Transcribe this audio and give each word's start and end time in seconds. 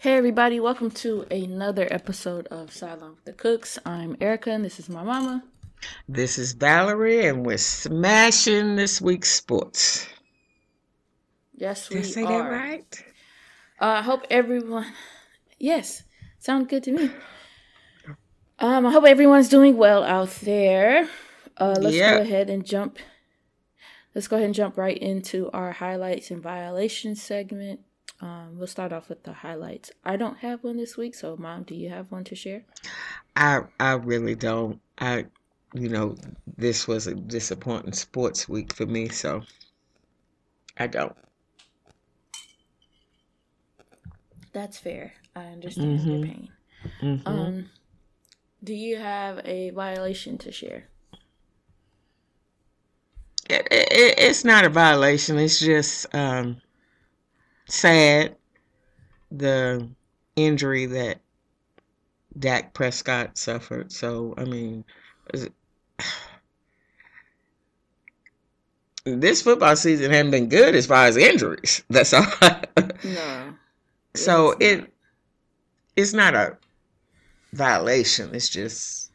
Hey 0.00 0.14
everybody, 0.16 0.60
welcome 0.60 0.90
to 0.92 1.22
another 1.30 1.88
episode 1.90 2.46
of 2.48 2.72
Sideline 2.72 3.10
with 3.16 3.24
the 3.24 3.32
Cooks. 3.32 3.78
I'm 3.84 4.16
Erica 4.20 4.50
and 4.52 4.64
this 4.64 4.78
is 4.78 4.88
my 4.88 5.02
mama. 5.02 5.42
This 6.08 6.38
is 6.38 6.52
Valerie 6.52 7.26
and 7.26 7.44
we're 7.44 7.58
smashing 7.58 8.76
this 8.76 9.00
week's 9.00 9.30
sports. 9.30 10.06
Yes, 11.54 11.90
we 11.90 11.96
Did 11.96 12.04
I 12.04 12.08
say 12.08 12.22
are. 12.24 12.28
that 12.44 12.50
right? 12.50 13.04
Uh, 13.80 13.84
I 13.86 14.02
hope 14.02 14.24
everyone. 14.30 14.86
Yes, 15.58 16.04
sounds 16.38 16.68
good 16.68 16.84
to 16.84 16.92
me. 16.92 17.10
Um, 18.60 18.86
I 18.86 18.92
hope 18.92 19.04
everyone's 19.04 19.48
doing 19.48 19.76
well 19.76 20.04
out 20.04 20.30
there. 20.42 21.08
Uh, 21.56 21.76
let's 21.80 21.96
Yeah. 21.96 22.16
go 22.16 22.22
ahead 22.22 22.48
and 22.50 22.64
jump. 22.64 22.98
Let's 24.14 24.28
go 24.28 24.36
ahead 24.36 24.46
and 24.46 24.54
jump 24.54 24.76
right 24.76 24.96
into 24.96 25.50
our 25.52 25.72
highlights 25.72 26.30
and 26.30 26.40
violations 26.42 27.20
segment. 27.22 27.80
Um, 28.20 28.58
we'll 28.58 28.66
start 28.66 28.92
off 28.92 29.08
with 29.08 29.22
the 29.22 29.32
highlights. 29.32 29.92
I 30.04 30.16
don't 30.16 30.38
have 30.38 30.64
one 30.64 30.76
this 30.76 30.96
week, 30.96 31.14
so 31.14 31.36
mom, 31.36 31.62
do 31.62 31.74
you 31.74 31.88
have 31.90 32.10
one 32.10 32.24
to 32.24 32.34
share? 32.34 32.64
I 33.36 33.60
I 33.78 33.92
really 33.92 34.34
don't. 34.34 34.80
I 34.98 35.26
you 35.74 35.88
know, 35.88 36.16
this 36.56 36.88
was 36.88 37.06
a 37.06 37.14
disappointing 37.14 37.92
sports 37.92 38.48
week 38.48 38.72
for 38.74 38.86
me, 38.86 39.08
so 39.08 39.42
I 40.76 40.86
don't. 40.86 41.14
That's 44.52 44.78
fair. 44.78 45.12
I 45.36 45.44
understand 45.46 46.00
your 46.08 46.18
Mhm. 46.18 46.22
pain. 46.24 46.48
Mhm. 47.02 47.26
Um, 47.26 47.70
do 48.64 48.74
you 48.74 48.96
have 48.96 49.40
a 49.44 49.70
violation 49.70 50.38
to 50.38 50.50
share? 50.50 50.88
it, 53.48 53.66
it, 53.70 54.18
it's 54.18 54.44
not 54.44 54.64
a 54.64 54.68
violation. 54.68 55.38
It's 55.38 55.58
just 55.60 56.12
um, 56.14 56.60
sad 57.68 58.36
the 59.30 59.88
injury 60.36 60.86
that 60.86 61.20
Dak 62.38 62.74
Prescott 62.74 63.38
suffered. 63.38 63.92
So 63.92 64.34
I 64.38 64.44
mean, 64.44 64.84
this 69.04 69.42
football 69.42 69.76
season 69.76 70.10
hasn't 70.10 70.30
been 70.30 70.48
good 70.48 70.74
as 70.74 70.86
far 70.86 71.06
as 71.06 71.16
injuries. 71.16 71.82
That's 71.90 72.12
all. 72.12 72.26
No. 73.02 73.54
so 74.14 74.54
It's 74.60 74.60
it 74.60 74.74
not. 74.74 74.88
it's 75.96 76.12
not 76.12 76.34
a 76.34 76.56
violation. 77.52 78.34
It's 78.34 78.48
just 78.48 79.10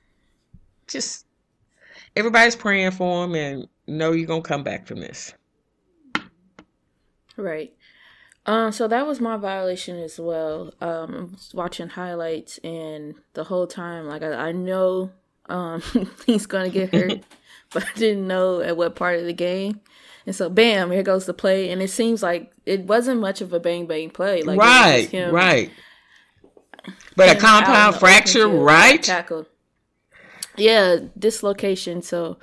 just 0.88 1.26
everybody's 2.16 2.56
praying 2.56 2.92
for 2.92 3.26
him 3.26 3.36
and 3.36 3.68
know 3.88 4.12
you're 4.12 4.28
gonna 4.28 4.42
come 4.42 4.64
back 4.64 4.88
from 4.88 5.00
this. 5.02 5.34
Right. 7.38 7.74
Um, 8.46 8.72
so 8.72 8.88
that 8.88 9.08
was 9.08 9.22
my 9.22 9.38
violation 9.38 9.98
as 9.98 10.20
well. 10.20 10.74
Um, 10.82 11.16
I 11.16 11.34
was 11.34 11.52
watching 11.54 11.90
highlights 11.90 12.58
and 12.60 13.16
the 13.34 13.46
whole 13.46 13.68
time, 13.68 14.08
like 14.08 14.22
I, 14.22 14.34
I 14.34 14.52
know 14.52 15.12
um 15.50 15.82
he's 16.26 16.46
gonna 16.46 16.70
get 16.70 16.94
hurt, 16.94 17.22
but 17.74 17.84
I 17.84 17.98
didn't 17.98 18.28
know 18.28 18.62
at 18.62 18.76
what 18.76 18.96
part 18.96 19.20
of 19.20 19.26
the 19.26 19.34
game. 19.34 19.80
And 20.26 20.36
so 20.36 20.50
bam, 20.50 20.92
here 20.92 21.04
goes 21.04 21.26
the 21.26 21.34
play. 21.34 21.70
And 21.70 21.82
it 21.82 21.90
seems 21.90 22.22
like 22.24 22.52
it 22.66 22.82
wasn't 22.86 23.22
much 23.22 23.42
of 23.42 23.54
a 23.54 23.60
bang 23.60 23.86
bang 23.88 24.10
play. 24.10 24.42
Like 24.42 24.60
right, 24.60 25.10
him- 25.10 25.34
right. 25.34 25.72
But 27.16 27.30
a 27.30 27.32
him 27.32 27.46
out 27.46 27.60
in 27.60 27.66
compound 27.66 27.96
fracture, 27.98 28.48
right? 28.48 29.02
Tackled. 29.02 29.48
Yeah, 30.58 30.98
dislocation. 31.18 32.02
So, 32.02 32.38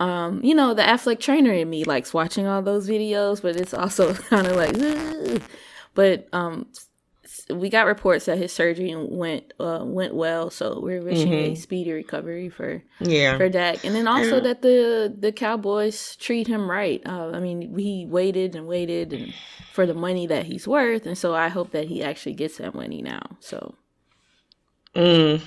um, 0.00 0.42
you 0.44 0.54
know, 0.54 0.74
the 0.74 0.86
athletic 0.88 1.20
trainer 1.20 1.52
in 1.52 1.70
me 1.70 1.84
likes 1.84 2.12
watching 2.12 2.46
all 2.46 2.62
those 2.62 2.88
videos, 2.88 3.40
but 3.42 3.56
it's 3.56 3.72
also 3.74 4.12
kind 4.30 4.46
of 4.46 4.56
like, 4.56 4.76
"Ugh." 4.78 5.40
but 5.94 6.28
um, 6.32 6.66
we 7.50 7.68
got 7.68 7.86
reports 7.86 8.26
that 8.26 8.38
his 8.38 8.52
surgery 8.52 8.94
went 8.96 9.52
uh, 9.60 9.80
went 9.82 10.14
well, 10.14 10.50
so 10.50 10.80
we're 10.80 11.02
wishing 11.02 11.32
a 11.32 11.50
Mhm. 11.52 11.56
speedy 11.58 11.92
recovery 11.92 12.48
for 12.48 12.82
Yeah. 13.00 13.36
for 13.38 13.48
Dak, 13.48 13.84
and 13.84 13.94
then 13.94 14.06
also 14.08 14.36
And- 14.38 14.46
that 14.46 14.62
the 14.62 15.14
the 15.18 15.32
Cowboys 15.32 16.16
treat 16.16 16.46
him 16.46 16.70
right. 16.70 17.00
Uh, 17.06 17.30
I 17.32 17.40
mean, 17.40 17.76
he 17.78 18.06
waited 18.06 18.54
and 18.54 18.66
waited 18.66 19.12
and 19.12 19.32
for 19.72 19.86
the 19.86 19.94
money 19.94 20.26
that 20.26 20.46
he's 20.46 20.68
worth, 20.68 21.06
and 21.06 21.16
so 21.18 21.34
I 21.34 21.48
hope 21.48 21.70
that 21.72 21.86
he 21.88 22.02
actually 22.02 22.34
gets 22.34 22.58
that 22.58 22.74
money 22.74 23.00
now. 23.02 23.22
So. 23.40 23.74
Mm. 24.94 25.40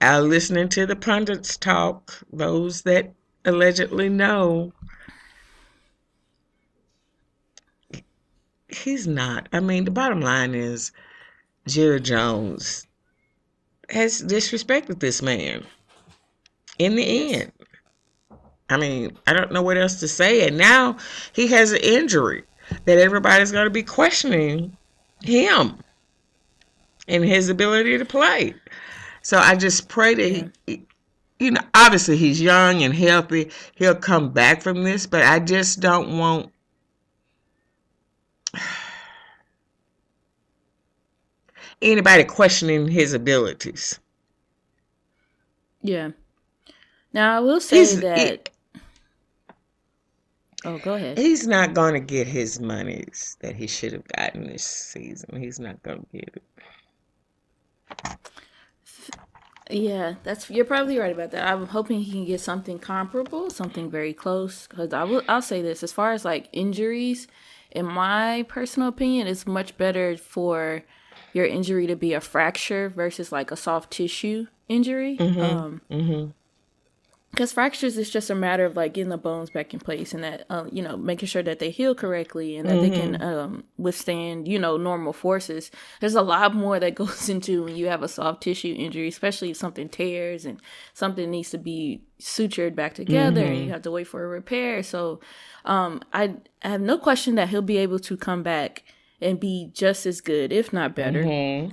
I 0.00 0.20
listening 0.20 0.68
to 0.70 0.86
the 0.86 0.96
pundits 0.96 1.56
talk, 1.56 2.22
those 2.32 2.82
that 2.82 3.12
allegedly 3.44 4.08
know. 4.08 4.72
He's 8.68 9.06
not. 9.06 9.48
I 9.52 9.60
mean, 9.60 9.84
the 9.84 9.90
bottom 9.90 10.20
line 10.20 10.54
is 10.54 10.92
Jerry 11.66 12.00
Jones 12.00 12.86
has 13.90 14.22
disrespected 14.22 15.00
this 15.00 15.22
man 15.22 15.64
in 16.78 16.94
the 16.94 17.34
end. 17.34 17.52
I 18.70 18.76
mean, 18.76 19.16
I 19.26 19.32
don't 19.32 19.52
know 19.52 19.62
what 19.62 19.78
else 19.78 19.98
to 20.00 20.08
say. 20.08 20.46
And 20.46 20.58
now 20.58 20.98
he 21.32 21.48
has 21.48 21.72
an 21.72 21.80
injury 21.82 22.44
that 22.84 22.98
everybody's 22.98 23.50
going 23.50 23.64
to 23.64 23.70
be 23.70 23.82
questioning 23.82 24.76
him 25.22 25.78
and 27.08 27.24
his 27.24 27.48
ability 27.48 27.96
to 27.96 28.04
play. 28.04 28.54
So 29.28 29.36
I 29.36 29.56
just 29.56 29.90
pray 29.90 30.14
that 30.14 30.50
he, 30.66 30.86
you 31.38 31.50
know, 31.50 31.60
obviously 31.74 32.16
he's 32.16 32.40
young 32.40 32.82
and 32.82 32.94
healthy. 32.94 33.50
He'll 33.74 33.94
come 33.94 34.32
back 34.32 34.62
from 34.62 34.84
this, 34.84 35.04
but 35.04 35.22
I 35.22 35.38
just 35.38 35.80
don't 35.80 36.16
want 36.16 36.50
anybody 41.82 42.24
questioning 42.24 42.88
his 42.88 43.12
abilities. 43.12 44.00
Yeah. 45.82 46.12
Now 47.12 47.36
I 47.36 47.40
will 47.40 47.60
say 47.60 47.80
He's 47.80 48.00
that. 48.00 48.48
oh, 50.64 50.78
go 50.78 50.94
ahead. 50.94 51.18
he's 51.18 51.46
not 51.46 51.74
going 51.74 51.92
to 51.92 52.00
get 52.00 52.26
his 52.26 52.60
monies 52.60 53.36
that 53.40 53.56
he 53.56 53.66
should 53.66 53.92
have 53.92 54.08
gotten 54.08 54.44
this 54.44 54.64
season. 54.64 55.38
He's 55.38 55.60
not 55.60 55.82
going 55.82 56.06
to 56.12 56.18
get 56.18 56.30
it. 56.34 56.42
Yeah, 59.70 60.14
that's 60.22 60.48
you're 60.50 60.64
probably 60.64 60.98
right 60.98 61.12
about 61.12 61.30
that. 61.32 61.46
I'm 61.46 61.66
hoping 61.66 62.00
he 62.00 62.12
can 62.12 62.24
get 62.24 62.40
something 62.40 62.78
comparable, 62.78 63.50
something 63.50 63.90
very 63.90 64.14
close. 64.14 64.66
Because 64.66 64.92
I 64.92 65.04
will, 65.04 65.22
I'll 65.28 65.42
say 65.42 65.62
this: 65.62 65.82
as 65.82 65.92
far 65.92 66.12
as 66.12 66.24
like 66.24 66.48
injuries, 66.52 67.28
in 67.70 67.84
my 67.84 68.44
personal 68.48 68.88
opinion, 68.88 69.26
it's 69.26 69.46
much 69.46 69.76
better 69.76 70.16
for 70.16 70.84
your 71.34 71.44
injury 71.44 71.86
to 71.86 71.96
be 71.96 72.14
a 72.14 72.20
fracture 72.20 72.88
versus 72.88 73.30
like 73.30 73.50
a 73.50 73.56
soft 73.56 73.90
tissue 73.90 74.46
injury. 74.68 75.18
Um, 75.20 75.80
hmm 75.90 76.26
because 77.38 77.52
fractures 77.52 77.96
is 77.96 78.10
just 78.10 78.30
a 78.30 78.34
matter 78.34 78.64
of 78.64 78.74
like 78.74 78.94
getting 78.94 79.10
the 79.10 79.16
bones 79.16 79.48
back 79.48 79.72
in 79.72 79.78
place 79.78 80.12
and 80.12 80.24
that 80.24 80.44
uh, 80.50 80.64
you 80.72 80.82
know 80.82 80.96
making 80.96 81.28
sure 81.28 81.40
that 81.40 81.60
they 81.60 81.70
heal 81.70 81.94
correctly 81.94 82.56
and 82.56 82.68
that 82.68 82.80
they 82.80 82.90
can 82.90 83.22
um, 83.22 83.62
withstand 83.76 84.48
you 84.48 84.58
know 84.58 84.76
normal 84.76 85.12
forces. 85.12 85.70
There's 86.00 86.16
a 86.16 86.22
lot 86.22 86.52
more 86.52 86.80
that 86.80 86.94
goes 86.96 87.28
into 87.28 87.62
when 87.62 87.76
you 87.76 87.86
have 87.86 88.02
a 88.02 88.08
soft 88.08 88.42
tissue 88.42 88.74
injury 88.76 89.06
especially 89.06 89.50
if 89.50 89.56
something 89.56 89.88
tears 89.88 90.44
and 90.44 90.60
something 90.94 91.30
needs 91.30 91.50
to 91.50 91.58
be 91.58 92.02
sutured 92.20 92.74
back 92.74 92.94
together 92.94 93.44
and 93.44 93.64
you 93.64 93.70
have 93.70 93.82
to 93.82 93.92
wait 93.92 94.08
for 94.08 94.24
a 94.24 94.26
repair. 94.26 94.82
So 94.82 95.20
um, 95.64 96.00
I, 96.12 96.34
I 96.64 96.70
have 96.70 96.80
no 96.80 96.98
question 96.98 97.36
that 97.36 97.50
he'll 97.50 97.62
be 97.62 97.76
able 97.76 98.00
to 98.00 98.16
come 98.16 98.42
back 98.42 98.82
and 99.20 99.40
be 99.40 99.70
just 99.72 100.06
as 100.06 100.20
good 100.20 100.52
if 100.52 100.72
not 100.72 100.94
better 100.94 101.22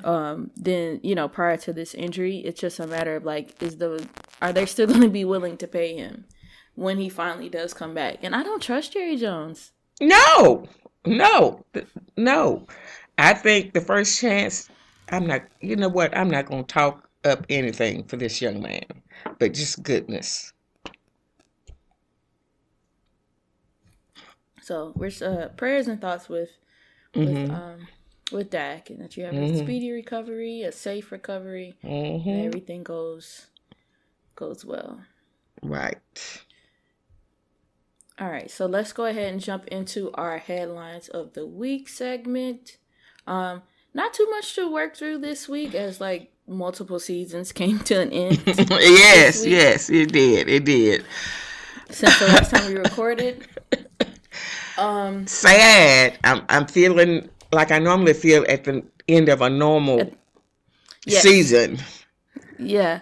um 0.03 0.49
then 0.55 0.99
you 1.03 1.13
know 1.15 1.27
prior 1.27 1.57
to 1.57 1.71
this 1.71 1.93
injury 1.93 2.37
it's 2.39 2.59
just 2.59 2.79
a 2.79 2.87
matter 2.87 3.15
of 3.15 3.23
like 3.23 3.61
is 3.61 3.77
the 3.77 4.05
are 4.41 4.51
they 4.53 4.65
still 4.65 4.87
going 4.93 5.01
to 5.01 5.09
be 5.09 5.25
willing 5.25 5.55
to 5.57 5.67
pay 5.67 5.95
him 5.95 6.25
when 6.75 6.97
he 6.97 7.07
finally 7.09 7.47
does 7.49 7.73
come 7.73 7.93
back 7.93 8.17
and 8.23 8.35
i 8.35 8.41
don't 8.43 8.61
trust 8.63 8.93
jerry 8.93 9.15
jones 9.15 9.71
No, 10.01 10.65
no, 11.05 11.63
no. 12.17 12.67
I 13.17 13.33
think 13.33 13.73
the 13.73 13.79
first 13.79 14.19
chance, 14.19 14.67
I'm 15.09 15.25
not, 15.25 15.43
you 15.61 15.77
know 15.77 15.87
what? 15.87 16.17
I'm 16.17 16.29
not 16.29 16.47
going 16.47 16.65
to 16.65 16.73
talk 16.73 17.07
up 17.23 17.45
anything 17.49 18.03
for 18.03 18.17
this 18.17 18.41
young 18.41 18.61
man, 18.61 18.83
but 19.39 19.53
just 19.53 19.81
goodness. 19.83 20.51
so 24.61 24.91
we're 24.95 25.11
uh 25.21 25.47
prayers 25.55 25.87
and 25.87 26.01
thoughts 26.01 26.27
with 26.27 26.49
with 27.15 27.47
Mhm. 27.47 27.51
um 27.51 27.87
with 28.31 28.49
Dak 28.49 28.89
and 28.89 28.99
that 29.01 29.15
you 29.17 29.23
have 29.25 29.35
a 29.35 29.45
Mhm. 29.45 29.57
speedy 29.57 29.91
recovery 29.91 30.63
a 30.63 30.71
safe 30.71 31.11
recovery 31.11 31.75
and 31.83 32.21
hmm 32.23 32.45
everything 32.47 32.83
goes 32.83 33.47
goes 34.35 34.65
well 34.65 35.01
Right. 35.63 36.41
All 38.19 38.29
right, 38.29 38.49
so 38.49 38.65
let's 38.65 38.93
go 38.93 39.05
ahead 39.05 39.31
and 39.33 39.41
jump 39.41 39.67
into 39.67 40.11
our 40.13 40.37
headlines 40.37 41.09
of 41.09 41.33
the 41.33 41.45
week 41.45 41.89
segment. 41.89 42.77
Um, 43.27 43.63
not 43.93 44.13
too 44.13 44.27
much 44.29 44.55
to 44.55 44.71
work 44.71 44.95
through 44.95 45.17
this 45.19 45.49
week 45.49 45.73
as 45.75 45.99
like 45.99 46.31
multiple 46.47 46.99
seasons 46.99 47.51
came 47.61 47.79
to 47.79 47.99
an 47.99 48.11
end 48.11 48.41
yes, 48.69 49.45
yes, 49.45 49.89
it 49.89 50.11
did. 50.13 50.47
It 50.47 50.63
did. 50.65 51.05
since 51.89 52.17
the 52.19 52.27
last 52.27 52.51
time 52.51 52.65
we 52.67 52.75
recorded. 52.75 53.47
Um, 54.77 55.27
Sad. 55.27 56.17
I'm 56.23 56.41
I'm 56.49 56.67
feeling 56.67 57.29
like 57.51 57.71
I 57.71 57.79
normally 57.79 58.13
feel 58.13 58.45
at 58.49 58.63
the 58.65 58.83
end 59.07 59.29
of 59.29 59.41
a 59.41 59.49
normal 59.49 60.11
Yes. 61.05 61.21
season. 61.23 61.77
Yeah. 62.57 63.01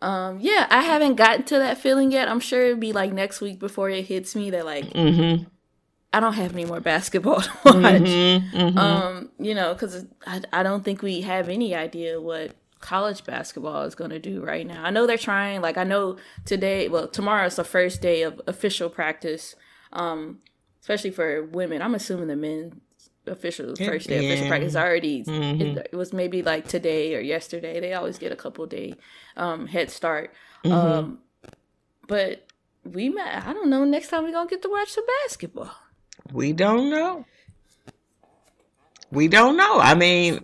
Um, 0.00 0.38
yeah, 0.40 0.66
I 0.70 0.82
haven't 0.82 1.16
gotten 1.16 1.44
to 1.44 1.58
that 1.58 1.78
feeling 1.78 2.12
yet. 2.12 2.28
I'm 2.28 2.40
sure 2.40 2.62
it'll 2.66 2.78
be 2.78 2.92
like 2.92 3.12
next 3.12 3.40
week 3.40 3.58
before 3.58 3.90
it 3.90 4.04
hits 4.06 4.36
me 4.36 4.50
that 4.50 4.64
like 4.64 4.84
Mm-hmm. 4.92 5.44
I 6.12 6.20
don't 6.20 6.34
have 6.34 6.52
any 6.54 6.64
more 6.64 6.80
basketball 6.80 7.40
to 7.42 7.50
watch. 7.64 7.74
Mm-hmm. 7.74 8.78
Um, 8.78 9.30
you 9.38 9.54
know, 9.54 9.74
because 9.74 10.06
I, 10.26 10.40
I 10.52 10.62
don't 10.62 10.84
think 10.84 11.02
we 11.02 11.20
have 11.22 11.48
any 11.48 11.74
idea 11.74 12.20
what 12.20 12.54
college 12.80 13.24
basketball 13.24 13.82
is 13.82 13.94
going 13.94 14.10
to 14.10 14.18
do 14.18 14.42
right 14.42 14.66
now. 14.66 14.84
I 14.84 14.90
know 14.90 15.06
they're 15.06 15.18
trying. 15.18 15.60
Like 15.60 15.76
I 15.76 15.84
know 15.84 16.16
today, 16.44 16.88
well, 16.88 17.08
tomorrow 17.08 17.46
is 17.46 17.56
the 17.56 17.64
first 17.64 18.00
day 18.00 18.22
of 18.22 18.40
official 18.46 18.88
practice, 18.88 19.54
um, 19.92 20.38
especially 20.88 21.10
for 21.10 21.42
women. 21.44 21.82
I'm 21.82 21.94
assuming 21.94 22.28
the 22.28 22.36
men 22.36 22.80
official 23.26 23.76
first 23.76 24.08
day 24.08 24.16
of 24.16 24.24
official 24.24 24.48
practice 24.48 24.74
already. 24.74 25.22
Mhm. 25.22 25.60
It, 25.60 25.88
it 25.92 25.96
was 25.96 26.14
maybe 26.14 26.40
like 26.42 26.66
today 26.66 27.14
or 27.14 27.20
yesterday. 27.20 27.78
They 27.78 27.92
always 27.92 28.16
get 28.16 28.32
a 28.32 28.36
couple 28.36 28.64
day 28.64 28.94
um, 29.36 29.66
head 29.66 29.90
start. 29.90 30.32
Mhm. 30.64 30.72
Um, 30.72 31.18
but 32.06 32.46
we 32.84 33.10
might. 33.10 33.46
I 33.46 33.52
don't 33.52 33.68
know. 33.68 33.84
Next 33.84 34.08
time 34.08 34.24
we're 34.24 34.32
gonna 34.32 34.48
get 34.48 34.62
to 34.62 34.70
watch 34.70 34.88
some 34.92 35.04
basketball. 35.24 35.70
We 36.32 36.54
don't 36.54 36.88
know. 36.88 37.26
We 39.12 39.28
don't 39.28 39.58
know. 39.58 39.78
I 39.80 39.94
mean, 39.94 40.40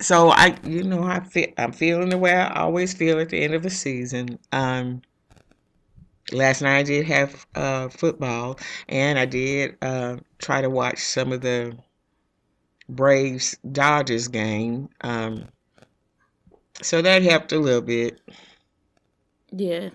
so 0.00 0.30
I, 0.30 0.56
you 0.64 0.84
know, 0.84 1.02
I 1.02 1.20
feel 1.20 1.48
I'm 1.58 1.72
feeling 1.72 2.08
the 2.08 2.18
way 2.18 2.32
I 2.32 2.62
always 2.62 2.94
feel 2.94 3.20
at 3.20 3.28
the 3.28 3.42
end 3.42 3.52
of 3.52 3.66
a 3.66 3.70
season. 3.70 4.38
Um, 4.52 5.02
last 6.32 6.62
night 6.62 6.78
I 6.78 6.82
did 6.84 7.06
have 7.06 7.46
uh, 7.54 7.88
football, 7.88 8.58
and 8.88 9.18
I 9.18 9.26
did 9.26 9.76
uh, 9.82 10.16
try 10.38 10.60
to 10.62 10.70
watch 10.70 10.98
some 10.98 11.32
of 11.32 11.40
the 11.40 11.76
Braves 12.88 13.56
Dodgers 13.70 14.26
game. 14.28 14.88
Um, 15.02 15.48
so 16.82 17.02
that 17.02 17.22
helped 17.22 17.52
a 17.52 17.58
little 17.58 17.80
bit. 17.82 18.20
Yeah. 19.52 19.90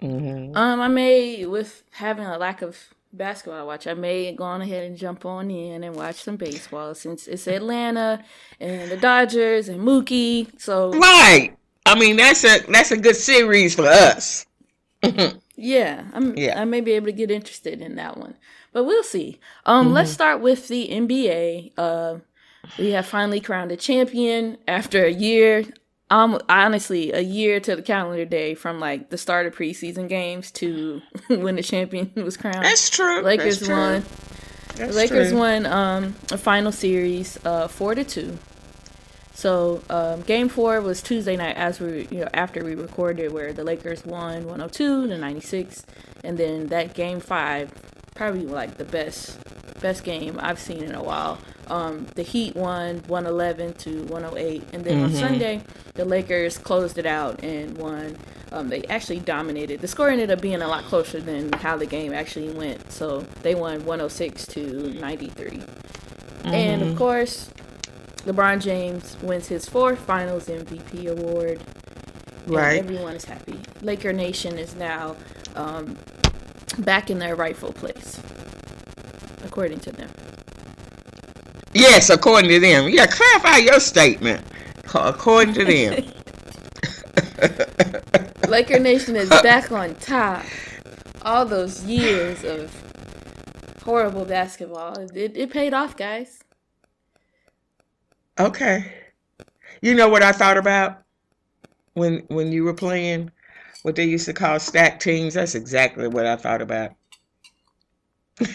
hmm 0.00 0.54
Um, 0.54 0.80
I 0.80 0.88
may 0.88 1.44
with 1.46 1.82
having 1.92 2.24
a 2.24 2.38
lack 2.38 2.62
of 2.62 2.94
basketball 3.12 3.60
to 3.60 3.66
watch, 3.66 3.86
I 3.86 3.94
may 3.94 4.32
go 4.32 4.44
on 4.44 4.62
ahead 4.62 4.84
and 4.84 4.96
jump 4.96 5.24
on 5.24 5.50
in 5.50 5.82
and 5.84 5.96
watch 5.96 6.16
some 6.16 6.36
baseball 6.36 6.94
since 6.94 7.26
it's 7.26 7.48
Atlanta 7.48 8.24
and 8.60 8.90
the 8.90 8.96
Dodgers 8.96 9.68
and 9.68 9.80
Mookie. 9.80 10.48
So 10.60 11.00
Right. 11.00 11.56
I 11.86 11.98
mean, 11.98 12.16
that's 12.16 12.44
a 12.44 12.60
that's 12.70 12.90
a 12.90 12.96
good 12.96 13.16
series 13.16 13.74
for 13.74 13.86
us. 13.86 14.46
yeah, 15.56 16.04
I'm 16.12 16.36
Yeah. 16.36 16.60
I 16.60 16.64
may 16.64 16.80
be 16.80 16.92
able 16.92 17.06
to 17.06 17.12
get 17.12 17.30
interested 17.30 17.80
in 17.80 17.96
that 17.96 18.16
one, 18.16 18.34
but 18.72 18.84
we'll 18.84 19.02
see. 19.02 19.38
Um, 19.66 19.92
let's 19.92 20.10
start 20.10 20.40
with 20.40 20.68
the 20.68 20.88
NBA. 20.88 21.72
Uh, 21.76 22.18
we 22.78 22.90
have 22.92 23.06
finally 23.06 23.40
crowned 23.40 23.72
a 23.72 23.76
champion 23.76 24.58
after 24.66 25.04
a 25.04 25.10
year. 25.12 25.64
Um, 26.10 26.38
honestly, 26.48 27.12
a 27.12 27.20
year 27.20 27.60
to 27.60 27.76
the 27.76 27.82
calendar 27.82 28.24
day 28.24 28.54
from 28.54 28.78
like 28.78 29.10
the 29.10 29.18
start 29.18 29.46
of 29.46 29.54
preseason 29.56 30.08
games 30.08 30.50
to 30.52 31.00
when 31.28 31.56
the 31.56 31.62
champion 31.62 32.12
was 32.16 32.36
crowned. 32.36 32.64
That's 32.64 32.90
true. 32.90 33.22
Lakers 33.22 33.60
That's 33.60 33.66
true. 33.68 33.76
won. 33.76 34.04
That's 34.76 34.96
Lakers 34.96 35.30
true. 35.30 35.38
won 35.38 35.66
um, 35.66 36.14
a 36.32 36.38
final 36.38 36.72
series 36.72 37.38
uh, 37.44 37.68
four 37.68 37.94
to 37.94 38.04
two. 38.04 38.38
So 39.34 39.82
um, 39.90 40.22
game 40.22 40.48
four 40.48 40.80
was 40.80 41.02
Tuesday 41.02 41.36
night 41.36 41.56
as 41.56 41.80
we 41.80 42.06
you 42.10 42.20
know 42.20 42.28
after 42.32 42.64
we 42.64 42.74
recorded 42.74 43.32
where 43.32 43.52
the 43.52 43.64
Lakers 43.64 44.04
won 44.04 44.44
102 44.44 45.08
to 45.08 45.18
96 45.18 45.84
and 46.22 46.38
then 46.38 46.68
that 46.68 46.94
game 46.94 47.20
five 47.20 47.72
probably 48.14 48.46
like 48.46 48.76
the 48.76 48.84
best 48.84 49.38
best 49.80 50.04
game 50.04 50.38
I've 50.40 50.60
seen 50.60 50.84
in 50.84 50.94
a 50.94 51.02
while. 51.02 51.38
Um, 51.66 52.06
the 52.14 52.22
Heat 52.22 52.54
won 52.54 53.02
111 53.06 53.74
to 53.74 54.04
108 54.04 54.62
and 54.72 54.84
then 54.84 55.02
on 55.02 55.12
Sunday 55.12 55.62
the 55.94 56.04
Lakers 56.04 56.56
closed 56.56 56.96
it 56.96 57.06
out 57.06 57.42
and 57.42 57.76
won 57.76 58.16
um, 58.52 58.68
they 58.68 58.84
actually 58.84 59.18
dominated. 59.18 59.80
The 59.80 59.88
score 59.88 60.10
ended 60.10 60.30
up 60.30 60.40
being 60.40 60.62
a 60.62 60.68
lot 60.68 60.84
closer 60.84 61.20
than 61.20 61.52
how 61.54 61.76
the 61.76 61.86
game 61.86 62.12
actually 62.12 62.52
went. 62.52 62.92
So 62.92 63.22
they 63.42 63.56
won 63.56 63.84
106 63.84 64.46
to 64.48 64.94
93. 64.94 65.60
And 66.44 66.82
of 66.82 66.96
course, 66.96 67.50
LeBron 68.24 68.60
James 68.60 69.16
wins 69.22 69.48
his 69.48 69.68
fourth 69.68 69.98
Finals 70.00 70.46
MVP 70.46 71.06
award. 71.06 71.60
Right. 72.46 72.78
everyone 72.78 73.14
is 73.14 73.24
happy. 73.24 73.58
Laker 73.80 74.12
Nation 74.12 74.58
is 74.58 74.74
now 74.76 75.16
um, 75.56 75.96
back 76.78 77.10
in 77.10 77.18
their 77.18 77.36
rightful 77.36 77.72
place, 77.72 78.20
according 79.44 79.80
to 79.80 79.92
them. 79.92 80.10
Yes, 81.72 82.10
according 82.10 82.50
to 82.50 82.60
them. 82.60 82.88
Yeah, 82.88 83.06
clarify 83.06 83.58
your 83.58 83.80
statement. 83.80 84.44
According 84.94 85.54
to 85.54 85.64
them. 85.64 86.04
Laker 88.48 88.78
Nation 88.78 89.16
is 89.16 89.28
back 89.28 89.72
on 89.72 89.94
top. 89.96 90.44
All 91.22 91.44
those 91.46 91.82
years 91.84 92.44
of 92.44 92.70
horrible 93.82 94.24
basketball, 94.24 94.98
it, 94.98 95.36
it 95.36 95.50
paid 95.50 95.74
off, 95.74 95.96
guys. 95.96 96.43
Okay. 98.38 98.92
You 99.82 99.94
know 99.94 100.08
what 100.08 100.22
I 100.22 100.32
thought 100.32 100.56
about 100.56 101.02
when 101.94 102.24
when 102.28 102.52
you 102.52 102.64
were 102.64 102.74
playing 102.74 103.30
what 103.82 103.96
they 103.96 104.04
used 104.04 104.26
to 104.26 104.32
call 104.32 104.58
stack 104.60 105.00
teams? 105.00 105.34
That's 105.34 105.54
exactly 105.54 106.08
what 106.08 106.26
I 106.26 106.36
thought 106.36 106.62
about. 106.62 106.92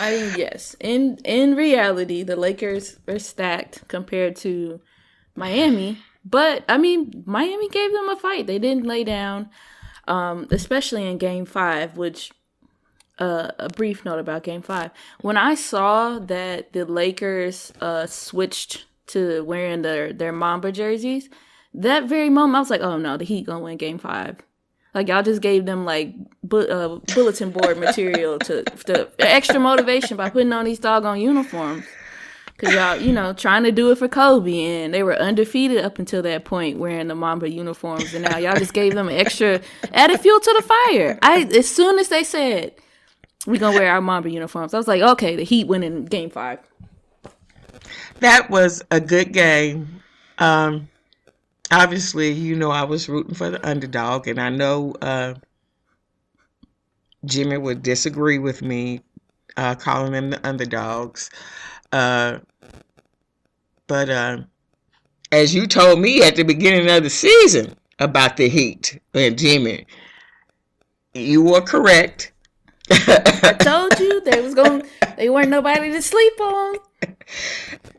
I 0.00 0.12
mean, 0.12 0.34
yes. 0.38 0.74
In 0.80 1.18
in 1.24 1.54
reality, 1.54 2.22
the 2.22 2.36
Lakers 2.36 2.98
are 3.06 3.18
stacked 3.18 3.86
compared 3.86 4.34
to 4.36 4.80
Miami, 5.36 5.98
but 6.24 6.64
I 6.68 6.78
mean, 6.78 7.22
Miami 7.26 7.68
gave 7.68 7.92
them 7.92 8.08
a 8.08 8.16
fight. 8.16 8.46
They 8.46 8.58
didn't 8.58 8.86
lay 8.86 9.04
down, 9.04 9.50
um, 10.08 10.48
especially 10.50 11.06
in 11.06 11.18
Game 11.18 11.44
Five. 11.44 11.96
Which, 11.98 12.32
a 13.20 13.68
brief 13.76 14.04
note 14.04 14.18
about 14.18 14.42
Game 14.42 14.62
Five. 14.62 14.90
When 15.20 15.36
I 15.36 15.54
saw 15.54 16.18
that 16.18 16.72
the 16.72 16.84
Lakers 16.84 17.72
uh 17.80 18.06
switched 18.06 18.86
to 19.08 19.44
wearing 19.44 19.82
their 19.82 20.12
their 20.12 20.32
Mamba 20.32 20.72
jerseys, 20.72 21.28
that 21.74 22.04
very 22.04 22.30
moment 22.30 22.56
I 22.56 22.60
was 22.60 22.70
like, 22.70 22.80
oh 22.80 22.96
no, 22.96 23.16
the 23.16 23.24
Heat 23.24 23.46
gonna 23.46 23.60
win 23.60 23.76
Game 23.76 23.98
Five. 23.98 24.38
Like 24.94 25.08
y'all 25.08 25.22
just 25.22 25.40
gave 25.40 25.66
them 25.66 25.84
like 25.84 26.14
bu- 26.42 26.66
uh, 26.66 26.98
bulletin 27.14 27.50
board 27.50 27.78
material 27.78 28.38
to, 28.40 28.64
to 28.64 29.08
extra 29.20 29.60
motivation 29.60 30.16
by 30.16 30.30
putting 30.30 30.52
on 30.52 30.64
these 30.64 30.80
doggone 30.80 31.20
uniforms. 31.20 31.84
Cause 32.58 32.74
y'all, 32.74 32.96
you 32.96 33.10
know, 33.12 33.32
trying 33.32 33.62
to 33.62 33.72
do 33.72 33.90
it 33.90 33.96
for 33.96 34.06
Kobe, 34.06 34.82
and 34.82 34.92
they 34.92 35.02
were 35.02 35.16
undefeated 35.16 35.82
up 35.82 35.98
until 35.98 36.20
that 36.22 36.44
point, 36.44 36.78
wearing 36.78 37.08
the 37.08 37.14
Mamba 37.14 37.48
uniforms, 37.48 38.12
and 38.12 38.22
now 38.24 38.36
y'all 38.36 38.56
just 38.56 38.74
gave 38.74 38.94
them 38.94 39.08
extra 39.08 39.62
added 39.94 40.20
fuel 40.20 40.40
to 40.40 40.54
the 40.58 40.62
fire. 40.62 41.18
I 41.22 41.48
as 41.56 41.70
soon 41.70 41.98
as 41.98 42.08
they 42.08 42.22
said 42.22 42.74
we 43.46 43.58
gonna 43.58 43.78
wear 43.78 43.90
our 43.90 44.00
Mamba 44.00 44.30
uniforms, 44.30 44.74
I 44.74 44.78
was 44.78 44.88
like, 44.88 45.02
okay, 45.02 45.36
the 45.36 45.44
Heat 45.44 45.66
winning 45.66 46.04
Game 46.04 46.30
Five. 46.30 46.58
That 48.20 48.50
was 48.50 48.82
a 48.90 49.00
good 49.00 49.32
game. 49.32 50.02
Um, 50.38 50.88
obviously, 51.70 52.30
you 52.30 52.54
know, 52.54 52.70
I 52.70 52.84
was 52.84 53.08
rooting 53.08 53.34
for 53.34 53.50
the 53.50 53.66
underdog, 53.66 54.28
and 54.28 54.40
I 54.40 54.50
know 54.50 54.94
uh, 55.00 55.34
Jimmy 57.24 57.56
would 57.56 57.82
disagree 57.82 58.38
with 58.38 58.62
me 58.62 59.00
uh, 59.56 59.74
calling 59.74 60.12
them 60.12 60.30
the 60.30 60.46
underdogs. 60.46 61.30
Uh, 61.92 62.38
but 63.86 64.08
uh, 64.08 64.38
as 65.32 65.54
you 65.54 65.66
told 65.66 66.00
me 66.00 66.22
at 66.22 66.36
the 66.36 66.44
beginning 66.44 66.90
of 66.90 67.02
the 67.02 67.10
season 67.10 67.74
about 67.98 68.36
the 68.36 68.48
Heat 68.48 69.00
and 69.14 69.38
Jimmy, 69.38 69.86
you 71.14 71.42
were 71.42 71.60
correct. 71.60 72.32
I 72.90 73.56
told 73.60 73.98
you 73.98 74.20
they 74.22 74.40
was 74.40 74.54
going, 74.54 74.82
they 75.16 75.30
weren't 75.30 75.48
nobody 75.48 75.92
to 75.92 76.02
sleep 76.02 76.40
on. 76.40 76.76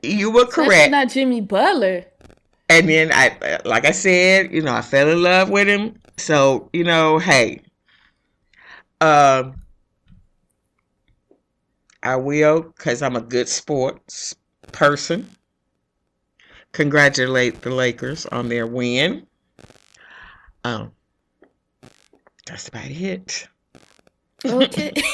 you 0.01 0.31
were 0.31 0.43
Especially 0.43 0.65
correct. 0.65 0.91
not 0.91 1.09
Jimmy 1.09 1.41
Butler. 1.41 2.05
And 2.69 2.87
then 2.87 3.11
I, 3.13 3.59
like 3.65 3.85
I 3.85 3.91
said, 3.91 4.53
you 4.53 4.61
know, 4.61 4.73
I 4.73 4.81
fell 4.81 5.09
in 5.09 5.21
love 5.21 5.49
with 5.49 5.67
him. 5.67 5.99
So, 6.17 6.69
you 6.73 6.83
know, 6.83 7.19
hey, 7.19 7.61
um, 9.01 9.55
I 12.03 12.15
will, 12.15 12.61
because 12.61 13.01
I'm 13.01 13.15
a 13.15 13.21
good 13.21 13.49
sports 13.49 14.35
person, 14.71 15.29
congratulate 16.71 17.61
the 17.61 17.71
Lakers 17.71 18.25
on 18.27 18.49
their 18.49 18.67
win. 18.67 19.27
Um, 20.63 20.91
that's 22.45 22.67
about 22.67 22.89
it. 22.89 23.47
Okay. 24.45 24.91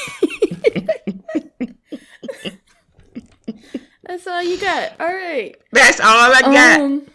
That's 4.08 4.26
all 4.26 4.42
you 4.42 4.58
got. 4.58 4.92
All 4.98 5.06
right. 5.06 5.54
That's 5.70 6.00
all 6.00 6.32
I 6.34 6.40
got. 6.40 6.80
Um, 6.80 7.06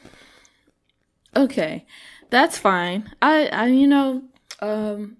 okay, 1.35 1.85
that's 2.29 2.57
fine. 2.57 3.11
I, 3.19 3.47
I, 3.47 3.65
you 3.67 3.87
know, 3.87 4.21
um, 4.59 5.17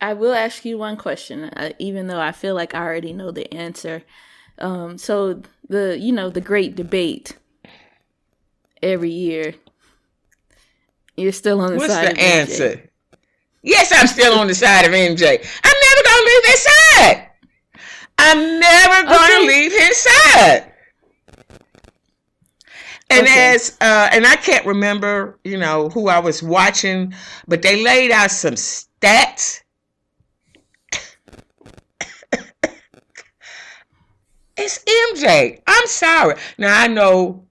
I 0.00 0.12
will 0.12 0.32
ask 0.32 0.64
you 0.64 0.78
one 0.78 0.96
question, 0.96 1.44
uh, 1.44 1.72
even 1.80 2.06
though 2.06 2.20
I 2.20 2.30
feel 2.30 2.54
like 2.54 2.74
I 2.74 2.84
already 2.84 3.12
know 3.12 3.32
the 3.32 3.52
answer. 3.52 4.04
Um, 4.58 4.96
so 4.96 5.42
the 5.68 5.98
you 5.98 6.12
know 6.12 6.30
the 6.30 6.40
great 6.40 6.76
debate 6.76 7.36
every 8.80 9.10
year. 9.10 9.54
You're 11.16 11.32
still 11.32 11.60
on 11.60 11.72
the 11.72 11.78
What's 11.78 11.92
side. 11.92 12.06
the 12.06 12.10
of 12.12 12.16
MJ. 12.18 12.20
answer? 12.20 12.90
Yes, 13.62 13.90
I'm 13.92 14.06
still 14.06 14.38
on 14.38 14.46
the 14.46 14.54
side 14.54 14.84
of 14.84 14.92
MJ. 14.92 15.44
Never 15.64 15.75
gonna 16.16 16.26
leave 16.26 16.44
his 16.44 16.62
side. 16.62 17.28
I'm 18.18 18.60
never 18.60 19.08
gonna 19.08 19.34
Okay. 19.34 19.46
leave 19.46 19.72
his 19.72 19.96
side. 19.96 20.72
And 23.08 23.26
Okay. 23.26 23.54
as 23.54 23.76
uh, 23.80 24.08
and 24.12 24.26
I 24.26 24.36
can't 24.36 24.66
remember, 24.66 25.38
you 25.44 25.58
know, 25.58 25.88
who 25.90 26.08
I 26.08 26.18
was 26.18 26.42
watching, 26.42 27.14
but 27.46 27.62
they 27.62 27.82
laid 27.82 28.10
out 28.10 28.30
some 28.30 28.54
stats. 28.54 29.62
it's 34.56 34.84
MJ. 34.84 35.60
I'm 35.66 35.86
sorry. 35.86 36.36
Now 36.58 36.80
I 36.80 36.88
know 36.88 37.46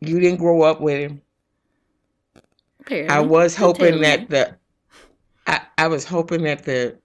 you 0.00 0.20
didn't 0.20 0.38
grow 0.38 0.62
up 0.62 0.80
with 0.80 0.98
him. 0.98 1.22
Apparently. 2.80 3.08
I 3.14 3.20
was 3.20 3.56
hoping 3.56 4.00
that 4.00 4.30
the 4.30 4.56
I, 5.46 5.60
I 5.78 5.88
was 5.88 6.04
hoping 6.04 6.42
that 6.42 6.64
the 6.64 6.98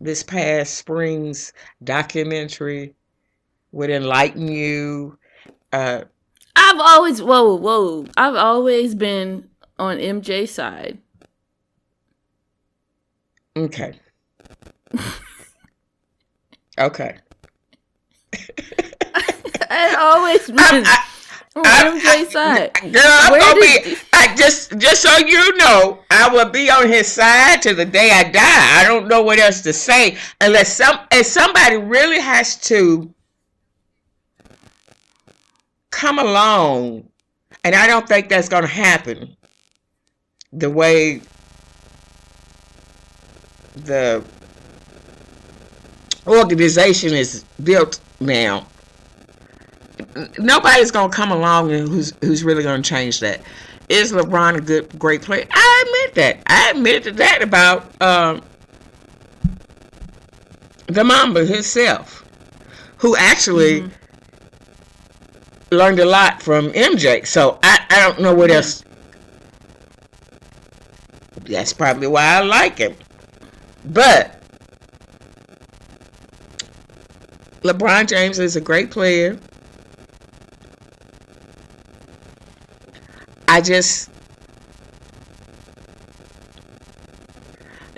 this 0.00 0.22
past 0.22 0.74
spring's 0.74 1.52
documentary 1.82 2.94
would 3.72 3.90
enlighten 3.90 4.48
you. 4.48 5.18
Uh, 5.72 6.04
I've 6.56 6.80
always 6.80 7.20
whoa 7.22 7.54
whoa. 7.56 8.06
I've 8.16 8.34
always 8.36 8.94
been 8.94 9.48
on 9.78 9.98
MJ 9.98 10.48
side. 10.48 10.98
okay. 13.56 13.94
okay. 16.78 17.18
I've 19.70 19.98
always 19.98 20.46
been 20.46 20.56
I- 20.60 21.04
on 21.60 21.66
I- 21.66 21.98
MJ's 21.98 22.32
side. 22.32 22.74
Girl, 22.74 23.02
I'm 23.04 23.32
Where 23.32 23.40
gonna 23.40 23.60
did- 23.60 23.84
be 23.84 23.96
I 24.12 24.34
just 24.36 24.76
just 24.78 25.02
so 25.02 25.16
you 25.18 25.56
know, 25.56 26.00
I 26.10 26.28
will 26.28 26.48
be 26.50 26.70
on 26.70 26.88
his 26.88 27.06
side 27.10 27.62
to 27.62 27.74
the 27.74 27.84
day 27.84 28.10
I 28.10 28.24
die. 28.24 28.80
I 28.80 28.84
don't 28.86 29.08
know 29.08 29.22
what 29.22 29.38
else 29.38 29.60
to 29.62 29.72
say 29.72 30.16
unless 30.40 30.76
some 30.76 30.98
if 31.12 31.26
somebody 31.26 31.76
really 31.76 32.20
has 32.20 32.56
to 32.68 33.12
come 35.90 36.18
along 36.18 37.08
and 37.64 37.74
I 37.74 37.86
don't 37.86 38.06
think 38.06 38.28
that's 38.28 38.48
gonna 38.48 38.66
happen 38.66 39.36
the 40.52 40.70
way 40.70 41.20
the 43.74 44.22
organization 46.26 47.14
is 47.14 47.44
built 47.62 48.00
now 48.20 48.66
nobody's 50.38 50.90
gonna 50.90 51.12
come 51.12 51.30
along 51.30 51.72
and 51.72 51.88
who's 51.88 52.12
who's 52.22 52.44
really 52.44 52.62
gonna 52.62 52.82
change 52.82 53.20
that. 53.20 53.40
Is 53.88 54.12
LeBron 54.12 54.56
a 54.56 54.60
good 54.60 54.98
great 54.98 55.22
player? 55.22 55.46
I 55.50 55.84
admit 55.86 56.14
that. 56.16 56.42
I 56.46 56.70
admitted 56.70 57.16
that 57.16 57.42
about 57.42 57.90
um, 58.02 58.42
the 60.86 61.04
Mamba 61.04 61.44
himself, 61.44 62.24
who 62.98 63.16
actually 63.16 63.90
learned 65.70 66.00
a 66.00 66.04
lot 66.04 66.42
from 66.42 66.70
MJ. 66.70 67.26
So 67.26 67.58
I, 67.62 67.78
I 67.90 68.00
don't 68.00 68.20
know 68.20 68.34
what 68.34 68.50
else. 68.50 68.84
That's 71.44 71.72
probably 71.72 72.08
why 72.08 72.24
I 72.24 72.40
like 72.40 72.78
him. 72.78 72.94
But 73.86 74.42
LeBron 77.62 78.06
James 78.06 78.38
is 78.38 78.56
a 78.56 78.60
great 78.60 78.90
player. 78.90 79.38
I 83.48 83.62
just, 83.62 84.10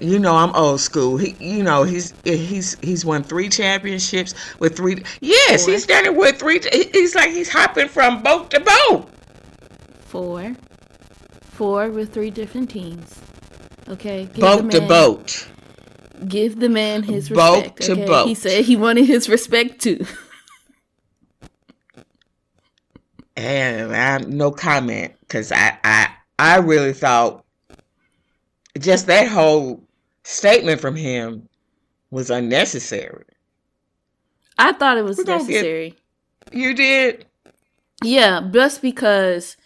you 0.00 0.18
know, 0.20 0.36
I'm 0.36 0.54
old 0.54 0.80
school. 0.80 1.16
He, 1.16 1.34
you 1.40 1.62
know, 1.64 1.82
he's 1.82 2.14
he's 2.24 2.78
he's 2.80 3.04
won 3.04 3.24
three 3.24 3.48
championships 3.48 4.34
with 4.60 4.76
three. 4.76 5.02
Yes, 5.20 5.64
Four. 5.64 5.72
he's 5.74 5.86
done 5.86 6.04
it 6.06 6.14
with 6.14 6.38
three. 6.38 6.60
He's 6.92 7.14
like 7.16 7.30
he's 7.30 7.48
hopping 7.50 7.88
from 7.88 8.22
boat 8.22 8.50
to 8.52 8.60
boat. 8.60 9.10
Four. 10.02 10.54
Four 11.42 11.90
with 11.90 12.14
three 12.14 12.30
different 12.30 12.70
teams. 12.70 13.20
Okay. 13.88 14.26
Give 14.26 14.34
the 14.34 14.40
Boat 14.40 14.70
to 14.70 14.80
boat. 14.80 15.48
Give 16.28 16.60
the 16.60 16.68
man 16.68 17.02
his 17.02 17.28
Boat 17.28 17.56
respect. 17.56 17.82
to 17.82 17.92
okay? 17.92 18.06
boat. 18.06 18.28
He 18.28 18.34
said 18.34 18.64
he 18.64 18.76
wanted 18.76 19.06
his 19.06 19.28
respect 19.28 19.80
too. 19.80 20.06
And 23.36 23.94
I 23.94 24.18
no 24.18 24.50
comment 24.50 25.14
because 25.30 25.52
I, 25.52 25.78
I 25.84 26.08
I 26.40 26.56
really 26.58 26.92
thought 26.92 27.44
just 28.80 29.06
that 29.06 29.28
whole 29.28 29.80
statement 30.24 30.80
from 30.80 30.96
him 30.96 31.48
was 32.10 32.30
unnecessary. 32.30 33.24
I 34.58 34.72
thought 34.72 34.98
it 34.98 35.04
was 35.04 35.18
We're 35.18 35.24
get- 35.24 35.38
necessary. 35.38 35.94
You 36.52 36.74
did? 36.74 37.26
Yeah, 38.02 38.48
just 38.52 38.82
because 38.82 39.56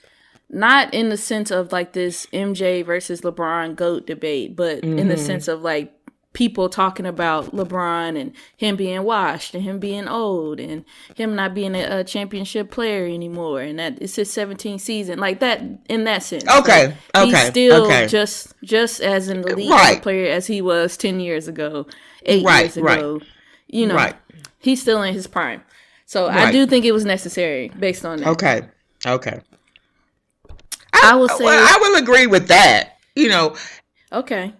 not 0.50 0.92
in 0.92 1.08
the 1.08 1.16
sense 1.16 1.50
of 1.50 1.72
like 1.72 1.94
this 1.94 2.26
MJ 2.26 2.84
versus 2.84 3.22
LeBron 3.22 3.74
GOAT 3.74 4.06
debate, 4.06 4.54
but 4.54 4.80
in 4.84 5.08
the 5.08 5.14
Mhm. 5.14 5.18
sense 5.26 5.48
of 5.48 5.62
like 5.62 5.92
people 6.34 6.68
talking 6.68 7.06
about 7.06 7.52
LeBron 7.56 8.20
and 8.20 8.32
him 8.56 8.76
being 8.76 9.02
washed 9.04 9.54
and 9.54 9.62
him 9.64 9.78
being 9.78 10.06
old 10.06 10.60
and 10.60 10.84
him 11.14 11.34
not 11.34 11.54
being 11.54 11.74
a, 11.74 12.00
a 12.00 12.04
championship 12.04 12.70
player 12.70 13.06
anymore 13.06 13.62
and 13.62 13.78
that 13.78 13.96
it's 14.02 14.16
his 14.16 14.28
17th 14.30 14.80
season 14.80 15.18
like 15.18 15.40
that 15.40 15.62
in 15.88 16.04
that 16.04 16.22
sense 16.22 16.44
Okay, 16.46 16.94
Like, 17.14 17.26
he's 17.28 17.40
still 17.46 17.84
okay. 17.86 18.06
just 18.06 18.52
just 18.62 19.00
as 19.00 19.28
an 19.28 19.48
elite 19.48 19.70
Right. 19.70 20.02
player 20.02 20.30
as 20.30 20.46
he 20.46 20.60
was 20.60 20.96
10 20.98 21.20
years 21.20 21.48
ago 21.48 21.86
8 22.26 22.44
Right, 22.44 22.60
years 22.64 22.76
right. 22.76 22.98
ago 22.98 23.20
you 23.68 23.86
know 23.86 23.94
Right. 23.94 24.14
he's 24.58 24.82
still 24.82 25.02
in 25.02 25.14
his 25.14 25.26
prime 25.26 25.62
so 26.04 26.26
i 26.28 26.50
do 26.52 26.66
think 26.66 26.84
it 26.84 26.92
was 26.92 27.04
necessary 27.04 27.70
based 27.78 28.04
on 28.04 28.18
that 28.18 28.28
Okay. 28.28 28.62
Okay. 29.06 29.40
I 30.92 31.14
will 31.16 31.28
say- 31.28 31.44
Well, 31.44 31.62
I 31.74 31.78
will 31.80 32.02
agree 32.02 32.26
with 32.26 32.48
that. 32.48 32.96
You 33.14 33.28
know, 33.28 33.56
okay 34.12 34.52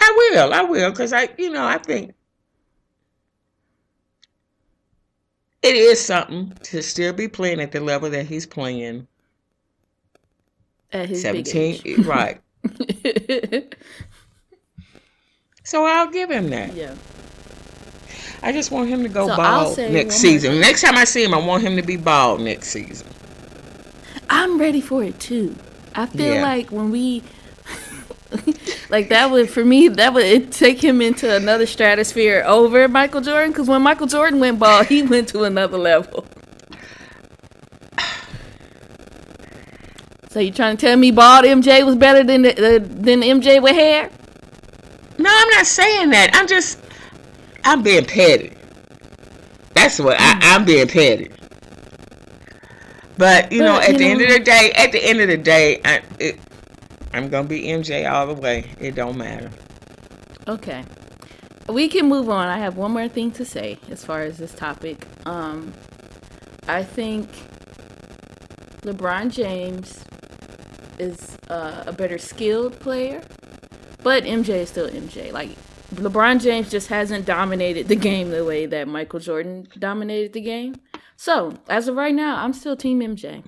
I 0.00 0.30
will. 0.32 0.52
I 0.54 0.62
will 0.62 0.90
because 0.90 1.12
I, 1.12 1.28
you 1.38 1.50
know, 1.50 1.64
I 1.64 1.78
think 1.78 2.14
it 5.62 5.76
is 5.76 6.00
something 6.04 6.52
to 6.64 6.82
still 6.82 7.12
be 7.12 7.28
playing 7.28 7.60
at 7.60 7.72
the 7.72 7.80
level 7.80 8.08
that 8.10 8.26
he's 8.26 8.46
playing. 8.46 9.06
at 10.92 11.08
his 11.08 11.22
big 11.26 11.46
Seventeen, 11.46 11.80
age. 11.84 11.98
Eh, 11.98 12.02
right? 12.08 12.40
So 15.62 15.84
I'll 15.84 16.10
give 16.10 16.30
him 16.30 16.50
that. 16.50 16.74
yeah. 16.74 16.94
I 18.42 18.50
just 18.52 18.70
want 18.72 18.88
him 18.88 19.02
to 19.02 19.08
go 19.08 19.28
So 19.28 19.36
bald 19.36 19.78
next 19.78 19.92
one 19.92 20.04
more 20.04 20.10
season. 20.10 20.60
Next 20.60 20.80
time 20.82 20.96
I 20.96 21.04
see 21.04 21.22
him, 21.22 21.34
I 21.34 21.38
want 21.38 21.62
him 21.62 21.76
to 21.76 21.82
be 21.82 21.96
bald 21.96 22.40
next 22.40 22.70
season. 22.70 23.06
I'm 24.28 24.58
ready 24.58 24.80
for 24.80 25.04
it 25.04 25.20
too. 25.20 25.54
I 25.94 26.06
feel 26.06 26.34
Yeah. 26.36 26.42
like 26.42 26.70
when 26.72 26.90
we 26.90 27.22
like 28.90 29.08
that 29.08 29.30
would 29.30 29.50
for 29.50 29.64
me 29.64 29.88
that 29.88 30.14
would 30.14 30.52
take 30.52 30.82
him 30.82 31.00
into 31.00 31.34
another 31.34 31.66
stratosphere 31.66 32.42
over 32.46 32.86
Michael 32.88 33.20
Jordan 33.20 33.50
because 33.50 33.68
when 33.68 33.82
Michael 33.82 34.06
Jordan 34.06 34.40
went 34.40 34.58
bald, 34.58 34.86
he 34.86 35.02
went 35.14 35.28
to 35.28 35.44
another 35.44 35.78
level. 35.78 36.26
So 40.30 40.38
you 40.38 40.52
trying 40.52 40.76
to 40.76 40.86
tell 40.86 40.96
me 40.96 41.10
bald 41.10 41.44
MJ 41.44 41.84
was 41.84 41.96
better 41.96 42.22
than 42.22 42.42
the, 42.42 42.52
uh, 42.52 42.78
than 42.80 43.22
MJ 43.22 43.60
with 43.60 43.74
hair? 43.74 44.08
No, 45.18 45.28
I'm 45.30 45.48
not 45.50 45.66
saying 45.66 46.10
that. 46.10 46.30
I'm 46.34 46.46
just, 46.46 46.78
I'm 47.64 47.82
being 47.82 48.04
petty. 48.04 48.52
That's 49.74 49.98
what 49.98 50.16
I, 50.20 50.38
I'm 50.40 50.64
being 50.64 50.86
petty. 50.86 51.32
But 53.18 53.50
you 53.50 53.58
know, 53.58 53.78
at 53.80 53.92
you 53.92 53.98
the 53.98 54.04
end 54.04 54.22
of 54.22 54.28
the 54.28 54.38
day, 54.38 54.72
at 54.76 54.92
the 54.92 55.04
end 55.04 55.20
of 55.20 55.28
the 55.28 55.36
day, 55.36 55.80
I, 55.84 56.00
it, 56.18 56.38
I'm 57.12 57.28
gonna 57.28 57.48
be 57.48 57.62
MJ 57.62 58.10
all 58.10 58.26
the 58.26 58.40
way. 58.40 58.70
It 58.80 58.94
don't 58.94 59.16
matter. 59.16 59.50
Okay. 60.46 60.84
We 61.68 61.88
can 61.88 62.08
move 62.08 62.28
on. 62.28 62.48
I 62.48 62.58
have 62.58 62.76
one 62.76 62.92
more 62.92 63.08
thing 63.08 63.30
to 63.32 63.44
say 63.44 63.78
as 63.90 64.04
far 64.04 64.22
as 64.22 64.38
this 64.38 64.54
topic. 64.54 65.06
Um 65.26 65.72
I 66.68 66.82
think 66.82 67.28
LeBron 68.82 69.30
James 69.32 70.04
is 70.98 71.36
uh, 71.48 71.84
a 71.86 71.92
better 71.92 72.18
skilled 72.18 72.78
player, 72.78 73.22
but 74.02 74.24
MJ 74.24 74.50
is 74.50 74.68
still 74.68 74.88
MJ. 74.88 75.32
Like 75.32 75.50
LeBron 75.94 76.40
James 76.40 76.70
just 76.70 76.88
hasn't 76.88 77.26
dominated 77.26 77.88
the 77.88 77.96
game 77.96 78.30
the 78.30 78.44
way 78.44 78.66
that 78.66 78.86
Michael 78.86 79.20
Jordan 79.20 79.66
dominated 79.78 80.32
the 80.32 80.40
game. 80.40 80.76
So, 81.16 81.54
as 81.68 81.88
of 81.88 81.96
right 81.96 82.14
now, 82.14 82.42
I'm 82.42 82.52
still 82.52 82.76
team 82.76 83.00
MJ. 83.00 83.44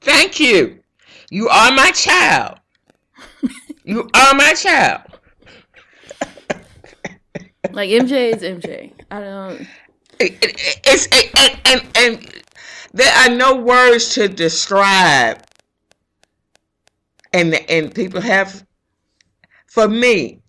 Thank 0.00 0.40
you. 0.40 0.80
You 1.30 1.48
are 1.48 1.72
my 1.72 1.90
child. 1.90 2.58
you 3.84 4.08
are 4.14 4.34
my 4.34 4.52
child. 4.54 5.02
like 7.72 7.90
MJ 7.90 8.34
is 8.34 8.42
MJ. 8.42 8.92
I 9.10 9.20
don't. 9.20 9.60
It, 10.20 10.32
it, 10.42 10.80
it's 10.84 11.06
it, 11.12 11.38
and, 11.38 11.60
and 11.66 11.96
and 11.96 12.42
there 12.92 13.12
are 13.14 13.34
no 13.34 13.56
words 13.56 14.14
to 14.14 14.28
describe, 14.28 15.44
and 17.32 17.54
and 17.70 17.94
people 17.94 18.20
have. 18.20 18.64
For 19.66 19.86
me, 19.86 20.40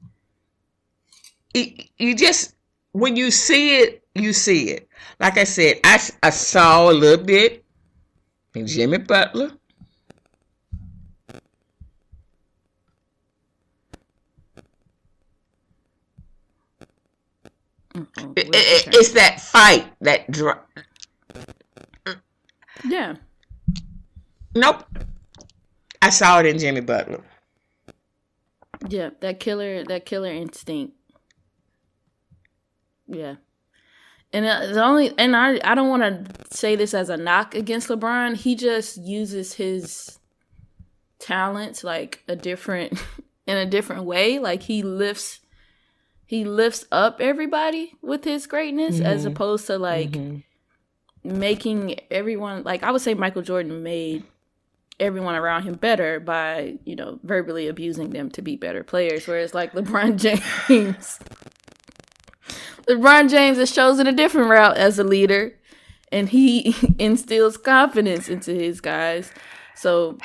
you 1.53 2.15
just 2.15 2.55
when 2.93 3.15
you 3.15 3.31
see 3.31 3.81
it, 3.81 4.03
you 4.15 4.33
see 4.33 4.69
it. 4.71 4.87
Like 5.19 5.37
I 5.37 5.43
said, 5.43 5.79
I, 5.83 5.99
I 6.23 6.29
saw 6.29 6.89
a 6.89 6.93
little 6.93 7.23
bit 7.23 7.63
in 8.55 8.65
Jimmy 8.65 8.97
Butler. 8.97 9.51
It- 18.35 18.49
it's 18.93 19.11
that 19.13 19.39
fight, 19.41 19.91
that 20.01 20.29
dr- 20.31 20.59
yeah. 22.85 23.15
Nope. 24.55 24.83
I 26.01 26.09
saw 26.09 26.39
it 26.39 26.45
in 26.45 26.57
Jimmy 26.59 26.81
Butler. 26.81 27.23
Yeah, 28.87 29.09
that 29.19 29.39
killer, 29.39 29.83
that 29.83 30.05
killer 30.05 30.31
instinct. 30.31 30.93
Yeah, 33.07 33.35
and 34.31 34.45
uh, 34.45 34.67
the 34.67 34.83
only, 34.83 35.13
and 35.17 35.35
I, 35.35 35.59
I 35.63 35.73
don't 35.75 35.89
want 35.89 36.03
to 36.03 36.55
say 36.55 36.75
this 36.75 36.93
as 36.93 37.09
a 37.09 37.17
knock 37.17 37.55
against 37.55 37.89
LeBron. 37.89 38.35
He 38.37 38.55
just 38.55 38.97
uses 38.97 39.53
his 39.53 40.19
talents 41.17 41.83
like 41.83 42.23
a 42.27 42.35
different, 42.35 42.93
in 43.47 43.57
a 43.57 43.65
different 43.65 44.03
way. 44.05 44.37
Like 44.39 44.61
he 44.63 44.83
lifts, 44.83 45.39
he 46.29 46.45
lifts 46.45 46.85
up 46.91 47.19
everybody 47.19 47.93
with 48.03 48.23
his 48.23 48.45
greatness, 48.45 48.99
as 49.01 49.23
Mhm. 49.23 49.31
opposed 49.31 49.65
to 49.65 49.79
like 49.79 50.11
Mhm. 50.11 50.43
making 51.23 51.99
everyone 52.11 52.61
like 52.63 52.83
I 52.83 52.91
would 52.91 53.01
say 53.01 53.15
Michael 53.15 53.41
Jordan 53.41 53.81
made 53.81 54.21
everyone 54.99 55.33
around 55.33 55.63
him 55.63 55.73
better 55.73 56.19
by, 56.19 56.75
you 56.85 56.95
know, 56.95 57.17
verbally 57.23 57.67
abusing 57.67 58.11
them 58.11 58.29
to 58.29 58.43
be 58.43 58.55
better 58.55 58.83
players. 58.83 59.25
Whereas 59.25 59.55
like 59.55 59.73
LeBron 59.73 60.17
James 60.67 61.19
LeBron 62.87 63.27
James 63.31 63.57
has 63.57 63.71
chosen 63.71 64.05
a 64.05 64.11
different 64.11 64.49
route 64.51 64.77
as 64.77 64.99
a 64.99 65.03
leader 65.03 65.53
and 66.11 66.29
he 66.29 66.75
instills 66.99 67.57
confidence 67.57 68.29
into 68.29 68.53
his 68.53 68.81
guys. 68.81 69.31
So 69.75 70.19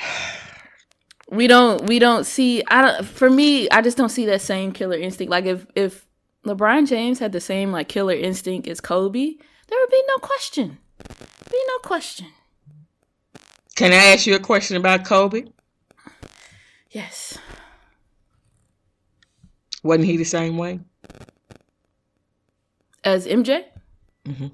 we 1.29 1.47
don't 1.47 1.85
we 1.87 1.99
don't 1.99 2.25
see 2.25 2.63
I 2.67 2.81
don't 2.81 3.05
for 3.05 3.29
me, 3.29 3.69
I 3.69 3.81
just 3.81 3.97
don't 3.97 4.09
see 4.09 4.25
that 4.27 4.41
same 4.41 4.71
killer 4.71 4.97
instinct. 4.97 5.31
Like 5.31 5.45
if 5.45 5.65
if 5.75 6.05
LeBron 6.45 6.87
James 6.87 7.19
had 7.19 7.31
the 7.31 7.41
same 7.41 7.71
like 7.71 7.87
killer 7.87 8.13
instinct 8.13 8.67
as 8.67 8.79
Kobe, 8.81 9.35
there 9.67 9.79
would 9.79 9.89
be 9.89 10.03
no 10.07 10.17
question. 10.17 10.77
Be 11.51 11.61
no 11.67 11.77
question. 11.79 12.27
Can 13.75 13.91
I 13.91 14.13
ask 14.13 14.25
you 14.25 14.35
a 14.35 14.39
question 14.39 14.77
about 14.77 15.05
Kobe? 15.05 15.45
Yes. 16.91 17.37
Wasn't 19.83 20.05
he 20.05 20.17
the 20.17 20.23
same 20.23 20.57
way? 20.57 20.79
As 23.03 23.27
MJ? 23.27 23.65
Mhm. 24.25 24.51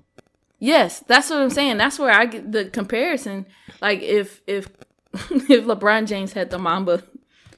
Yes, 0.60 1.04
that's 1.08 1.30
what 1.30 1.42
I'm 1.42 1.50
saying. 1.50 1.78
That's 1.78 1.98
where 1.98 2.12
I 2.12 2.26
get 2.26 2.52
the 2.52 2.66
comparison. 2.66 3.46
Like 3.82 4.02
if 4.02 4.42
if 4.48 4.68
if 5.50 5.66
LeBron 5.66 6.08
James 6.08 6.34
had 6.34 6.50
the 6.50 6.60
Mamba 6.60 7.04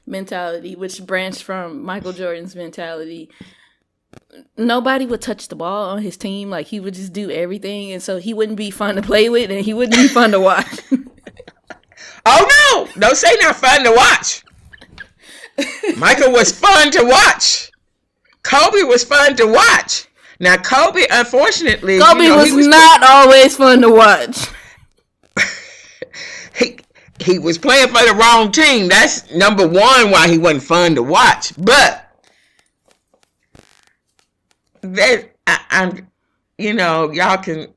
mentality, 0.06 0.76
which 0.76 1.04
branched 1.04 1.42
from 1.42 1.82
Michael 1.84 2.12
Jordan's 2.12 2.54
mentality, 2.56 3.30
nobody 4.56 5.06
would 5.06 5.22
touch 5.22 5.48
the 5.48 5.56
ball 5.56 5.90
on 5.90 6.02
his 6.02 6.16
team. 6.16 6.50
Like 6.50 6.66
he 6.66 6.80
would 6.80 6.94
just 6.94 7.12
do 7.12 7.30
everything, 7.30 7.92
and 7.92 8.02
so 8.02 8.18
he 8.18 8.34
wouldn't 8.34 8.58
be 8.58 8.70
fun 8.70 8.96
to 8.96 9.02
play 9.02 9.28
with, 9.28 9.50
and 9.50 9.64
he 9.64 9.74
wouldn't 9.74 9.96
be 9.96 10.08
fun 10.08 10.32
to 10.32 10.40
watch. 10.40 10.80
Oh 12.26 12.86
no! 12.96 13.00
Don't 13.00 13.16
say 13.16 13.36
not 13.40 13.56
fun 13.56 13.84
to 13.84 13.92
watch. 13.92 14.42
Michael 15.96 16.32
was 16.32 16.52
fun 16.52 16.90
to 16.92 17.04
watch. 17.04 17.70
Kobe 18.42 18.82
was 18.82 19.04
fun 19.04 19.36
to 19.36 19.46
watch. 19.46 20.06
Now 20.40 20.56
Kobe, 20.56 21.06
unfortunately, 21.10 21.98
Kobe 21.98 22.24
you 22.24 22.28
know, 22.30 22.36
was, 22.36 22.50
he 22.50 22.66
not 22.66 23.02
always 23.02 23.56
fun 23.56 23.82
to 23.82 23.90
watch. 23.90 24.48
he 26.56 26.78
he 27.24 27.38
was 27.38 27.58
playing 27.58 27.88
for 27.88 28.04
the 28.06 28.14
wrong 28.14 28.52
team. 28.52 28.88
That's 28.88 29.30
number 29.32 29.66
one 29.66 30.10
why 30.10 30.28
he 30.28 30.38
wasn't 30.38 30.62
fun 30.62 30.94
to 30.96 31.02
watch. 31.02 31.52
But 31.56 32.06
that 34.82 35.30
I, 35.46 35.60
I'm, 35.70 36.08
you 36.58 36.74
know, 36.74 37.10
y'all 37.10 37.38
can. 37.38 37.68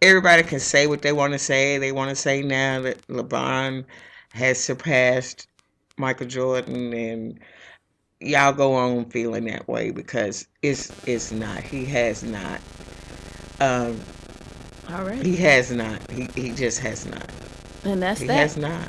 Everybody 0.00 0.44
can 0.44 0.60
say 0.60 0.86
what 0.86 1.02
they 1.02 1.12
want 1.12 1.32
to 1.32 1.40
say. 1.40 1.78
They 1.78 1.90
want 1.90 2.10
to 2.10 2.14
say 2.14 2.40
now 2.40 2.82
that 2.82 3.04
LeBron 3.08 3.84
has 4.32 4.62
surpassed 4.62 5.48
Michael 5.96 6.28
Jordan, 6.28 6.92
and 6.92 7.40
y'all 8.20 8.52
go 8.52 8.74
on 8.74 9.06
feeling 9.06 9.46
that 9.46 9.66
way 9.66 9.90
because 9.90 10.46
it's 10.62 10.92
it's 11.08 11.32
not. 11.32 11.62
He 11.62 11.84
has 11.86 12.22
not. 12.22 12.60
Um, 13.58 13.98
All 14.90 15.02
right, 15.04 15.24
he 15.24 15.34
has 15.36 15.72
not. 15.72 15.98
He 16.10 16.28
he 16.36 16.52
just 16.52 16.78
has 16.78 17.06
not. 17.06 17.28
And 17.84 18.02
that's 18.02 18.20
He 18.20 18.26
that. 18.26 18.34
has 18.36 18.56
not. 18.56 18.80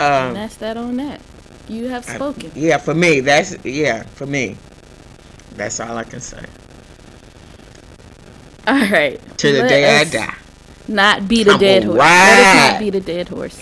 and 0.00 0.28
Um, 0.28 0.34
that's 0.34 0.56
that 0.56 0.76
on 0.76 0.96
that. 0.96 1.20
You 1.68 1.88
have 1.88 2.08
I- 2.08 2.14
spoken. 2.16 2.50
yeah, 2.54 2.78
for 2.78 2.94
me, 2.94 3.20
that's 3.20 3.56
yeah, 3.64 4.02
for 4.14 4.26
me. 4.26 4.56
That's 5.56 5.78
all 5.80 5.96
I 5.96 6.04
can 6.04 6.20
say. 6.20 6.42
All 8.66 8.86
right. 8.88 9.20
To 9.38 9.52
the 9.52 9.62
day 9.68 9.98
I 10.00 10.04
die, 10.04 10.34
Not 10.88 11.28
beat 11.28 11.46
a 11.48 11.52
I'm 11.52 11.58
dead 11.58 11.84
horse. 11.84 11.98
Let 11.98 12.38
us 12.38 12.54
not 12.72 12.78
beat 12.80 12.94
a 12.94 13.00
dead 13.00 13.28
horse. 13.28 13.60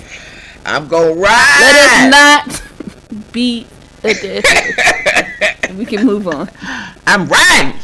I'm 0.67 0.89
gonna 0.89 1.15
ride. 1.15 1.61
Let 1.61 1.77
us 1.87 2.11
not 2.11 2.63
beat 3.33 3.67
a 4.05 4.13
dead 4.15 4.45
horse. 4.47 5.71
we 5.79 5.85
can 5.87 6.05
move 6.07 6.29
on. 6.29 6.49
I'm 7.07 7.27
riding. 7.29 7.79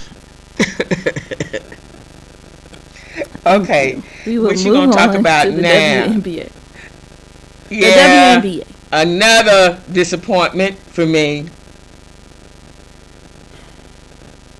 Okay, 3.46 4.02
We 4.24 4.38
will 4.38 4.46
What 4.48 4.58
you 4.58 4.72
gonna 4.72 4.92
talk 4.92 5.14
about 5.14 5.44
to 5.44 5.52
the 5.52 5.62
now? 5.62 6.06
WNBA. 6.06 6.50
yeah, 7.70 8.40
The 8.40 8.40
WNBA. 8.40 8.66
another 8.92 9.80
disappointment 9.92 10.78
for 10.78 11.06
me. 11.06 11.46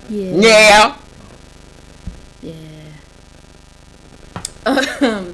Yeah. 0.09 0.31
Yeah, 0.35 0.97
Yeah. 2.41 2.53
Um, 4.65 5.33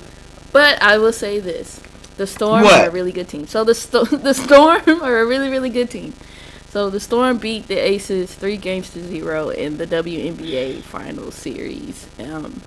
but 0.52 0.82
I 0.82 0.98
will 0.98 1.14
say 1.14 1.40
this: 1.40 1.80
the 2.18 2.28
Storm 2.28 2.64
What? 2.64 2.82
are 2.82 2.88
a 2.88 2.92
really 2.92 3.12
good 3.12 3.28
team. 3.28 3.48
So 3.48 3.64
the 3.64 3.76
Sto- 3.76 4.06
the 4.06 4.34
Storm 4.34 4.82
are 5.04 5.20
a 5.20 5.26
really 5.26 5.50
really 5.50 5.70
good 5.70 5.90
team. 5.90 6.14
So 6.70 6.90
the 6.90 7.00
Storm 7.00 7.38
beat 7.38 7.68
the 7.68 7.76
Aces 7.78 8.34
three 8.34 8.58
games 8.58 8.90
to 8.92 9.04
zero 9.08 9.50
in 9.50 9.78
the 9.78 9.86
WNBA 9.86 10.82
Finals 10.82 11.36
series. 11.36 12.08
Um, 12.20 12.62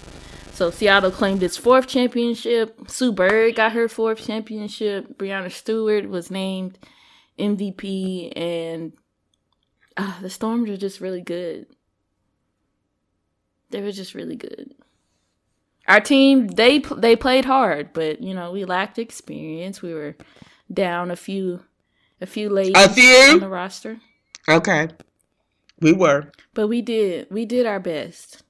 so 0.56 0.70
Seattle 0.70 1.10
claimed 1.10 1.42
its 1.42 1.56
fourth 1.56 1.86
championship. 1.86 2.88
Sue 2.88 3.12
Bird 3.12 3.54
got 3.56 3.72
her 3.72 3.88
fourth 3.88 4.26
championship. 4.26 5.16
Breanna 5.18 5.50
Stewart 5.52 6.08
was 6.08 6.30
named 6.30 6.78
MVP, 7.38 8.32
and 8.36 8.92
uh, 9.96 10.20
the 10.20 10.30
Storms 10.30 10.70
are 10.70 10.76
just 10.76 11.00
really 11.00 11.20
good. 11.22 11.66
They 13.70 13.82
were 13.82 13.92
just 13.92 14.14
really 14.14 14.36
good. 14.36 14.74
Our 15.88 16.00
team 16.00 16.48
they 16.48 16.78
they 16.96 17.14
played 17.16 17.44
hard, 17.44 17.92
but 17.92 18.20
you 18.20 18.34
know 18.34 18.50
we 18.52 18.64
lacked 18.64 18.98
experience. 18.98 19.82
We 19.82 19.92
were 19.94 20.16
down 20.72 21.10
a 21.10 21.16
few 21.16 21.62
a 22.20 22.26
few 22.26 22.48
ladies 22.48 22.74
A 22.76 22.88
few? 22.88 23.34
on 23.34 23.40
the 23.40 23.48
roster, 23.48 23.98
okay, 24.48 24.88
we 25.80 25.92
were. 25.92 26.32
but 26.54 26.66
we 26.66 26.82
did 26.82 27.28
we 27.30 27.44
did 27.44 27.66
our 27.66 27.78
best. 27.78 28.42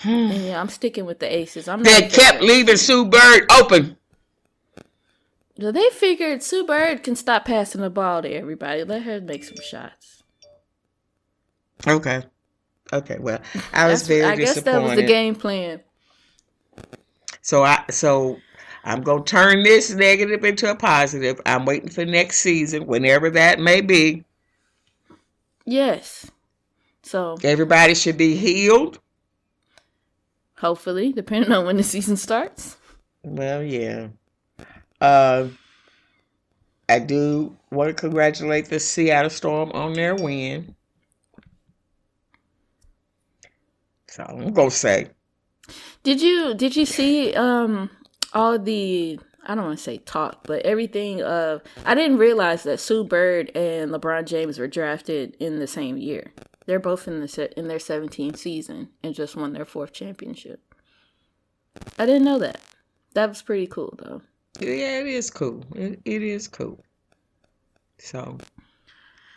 Hmm. 0.00 0.30
And 0.30 0.44
yeah, 0.44 0.60
I'm 0.60 0.68
sticking 0.68 1.04
with 1.04 1.18
the 1.18 1.32
Aces. 1.32 1.68
I'm 1.68 1.82
They 1.82 2.00
not 2.00 2.10
kept 2.10 2.42
leaving 2.42 2.78
Sue 2.78 3.04
Bird 3.04 3.50
open. 3.52 3.98
So 5.60 5.70
they 5.70 5.90
figured 5.90 6.42
Sue 6.42 6.64
Bird 6.64 7.02
can 7.02 7.14
stop 7.16 7.44
passing 7.44 7.82
the 7.82 7.90
ball 7.90 8.22
to 8.22 8.32
everybody. 8.32 8.82
Let 8.82 9.02
her 9.02 9.20
make 9.20 9.44
some 9.44 9.58
shots. 9.62 10.22
Okay, 11.86 12.22
okay. 12.92 13.18
Well, 13.18 13.40
I 13.74 13.88
was 13.88 14.06
very 14.06 14.24
I 14.24 14.36
guess 14.36 14.60
that 14.62 14.82
was 14.82 14.96
the 14.96 15.06
game 15.06 15.34
plan. 15.34 15.80
So 17.42 17.62
I 17.62 17.84
so 17.90 18.38
I'm 18.84 19.02
gonna 19.02 19.22
turn 19.24 19.62
this 19.62 19.90
negative 19.90 20.44
into 20.44 20.70
a 20.70 20.74
positive. 20.74 21.40
I'm 21.44 21.66
waiting 21.66 21.90
for 21.90 22.06
next 22.06 22.40
season, 22.40 22.86
whenever 22.86 23.28
that 23.30 23.60
may 23.60 23.82
be. 23.82 24.24
Yes. 25.66 26.30
So 27.02 27.36
Everybody 27.42 27.94
should 27.94 28.16
be 28.16 28.34
healed. 28.34 28.98
Hopefully, 30.60 31.12
depending 31.12 31.52
on 31.52 31.66
when 31.66 31.76
the 31.76 31.82
season 31.82 32.16
starts. 32.16 32.76
Well, 33.22 33.62
yeah. 33.62 34.08
Uh, 35.00 35.48
I 36.88 36.98
do 36.98 37.56
want 37.70 37.88
to 37.88 37.94
congratulate 37.94 38.66
the 38.66 38.80
Seattle 38.80 39.30
Storm 39.30 39.70
on 39.72 39.92
their 39.92 40.14
win. 40.14 40.74
So 44.08 44.24
I'm 44.24 44.52
gonna 44.52 44.70
say. 44.70 45.08
Did 46.02 46.20
you 46.20 46.54
did 46.54 46.74
you 46.74 46.84
see 46.84 47.32
um 47.34 47.90
all 48.32 48.58
the 48.58 49.20
I 49.46 49.54
don't 49.54 49.64
want 49.64 49.78
to 49.78 49.84
say 49.84 49.98
talk, 49.98 50.46
but 50.46 50.62
everything 50.66 51.22
of 51.22 51.62
I 51.84 51.94
didn't 51.94 52.18
realize 52.18 52.64
that 52.64 52.80
Sue 52.80 53.04
Bird 53.04 53.50
and 53.54 53.92
LeBron 53.92 54.26
James 54.26 54.58
were 54.58 54.66
drafted 54.66 55.36
in 55.38 55.60
the 55.60 55.66
same 55.68 55.96
year. 55.96 56.32
They're 56.70 56.78
both 56.78 57.08
in 57.08 57.18
the 57.18 57.26
set 57.26 57.52
in 57.54 57.66
their 57.66 57.78
17th 57.78 58.36
season 58.36 58.90
and 59.02 59.12
just 59.12 59.34
won 59.34 59.52
their 59.52 59.64
fourth 59.64 59.92
championship. 59.92 60.60
I 61.98 62.06
didn't 62.06 62.22
know 62.22 62.38
that. 62.38 62.60
That 63.14 63.28
was 63.28 63.42
pretty 63.42 63.66
cool 63.66 63.92
though. 63.98 64.22
Yeah, 64.60 65.00
it 65.00 65.08
is 65.08 65.30
cool. 65.30 65.64
It, 65.74 66.00
it 66.04 66.22
is 66.22 66.46
cool. 66.46 66.80
So 67.98 68.38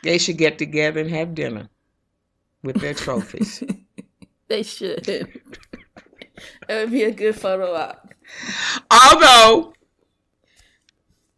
they 0.04 0.20
should 0.20 0.38
get 0.38 0.60
together 0.60 1.00
and 1.00 1.10
have 1.10 1.34
dinner 1.34 1.70
with 2.62 2.80
their 2.80 2.94
trophies. 2.94 3.64
they 4.48 4.62
should. 4.62 5.10
it 5.10 5.42
would 6.70 6.92
be 6.92 7.02
a 7.02 7.12
good 7.12 7.36
photo 7.36 7.74
op. 7.74 8.14
Although 8.92 9.74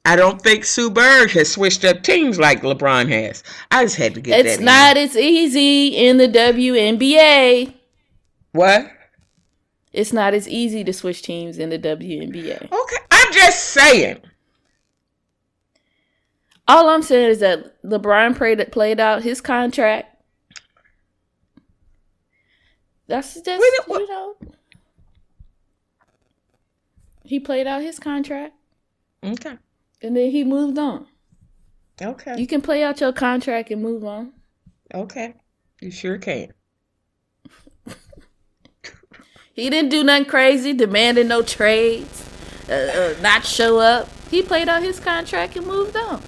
I 0.06 0.16
don't 0.16 0.40
think 0.40 0.66
Sue 0.66 0.92
Bird 0.92 1.32
has 1.32 1.52
switched 1.52 1.84
up 1.84 2.04
teams 2.04 2.38
like 2.38 2.62
LeBron 2.62 3.10
has. 3.10 3.44
I 3.72 3.84
just 3.84 3.96
had 3.96 4.14
to 4.14 4.22
get 4.22 4.44
that. 4.44 4.46
it's 4.46 4.62
not 4.62 4.98
as 4.98 5.18
easy 5.18 5.88
in 5.88 6.18
the 6.18 6.28
WNBA. 6.28 7.74
What? 8.52 8.92
It's 9.92 10.14
not 10.14 10.36
as 10.36 10.48
easy 10.48 10.84
to 10.84 10.94
switch 10.94 11.24
teams 11.24 11.58
in 11.58 11.70
the 11.70 11.80
WNBA. 11.80 12.72
Okay, 12.72 12.98
I'm 13.10 13.34
just 13.34 13.64
saying. 13.72 14.20
All 16.68 16.90
I'm 16.90 17.02
saying 17.02 17.30
is 17.32 17.40
that 17.40 17.82
LeBron 17.84 18.36
played 18.38 18.72
played 18.72 19.00
out 19.00 19.24
his 19.24 19.42
contract. 19.42 20.12
That's 23.08 23.36
just 23.42 23.48
you 23.48 24.08
know. 24.08 24.36
He 27.24 27.40
played 27.40 27.66
out 27.66 27.82
his 27.82 27.98
contract. 28.00 28.54
Okay. 29.24 29.58
And 30.02 30.16
then 30.16 30.32
he 30.32 30.44
moved 30.44 30.78
on. 30.78 31.08
Okay. 32.02 32.36
You 32.38 32.48
can 32.48 32.62
play 32.62 32.84
out 32.84 33.00
your 33.00 33.14
contract 33.14 33.72
and 33.72 33.82
move 33.82 34.04
on. 34.04 34.34
Okay. 34.94 35.34
You 35.82 35.92
sure 35.92 36.18
can. 36.18 36.54
he 39.54 39.70
didn't 39.70 39.90
do 39.90 40.04
nothing 40.04 40.26
crazy, 40.26 40.74
demanding 40.74 41.28
no 41.28 41.42
trades, 41.42 42.28
uh, 42.70 42.74
uh, 42.74 43.14
not 43.22 43.46
show 43.46 43.80
up. 43.80 44.10
He 44.30 44.42
played 44.42 44.68
out 44.68 44.84
his 44.84 45.00
contract 45.00 45.56
and 45.56 45.66
moved 45.66 45.96
on. 45.96 46.22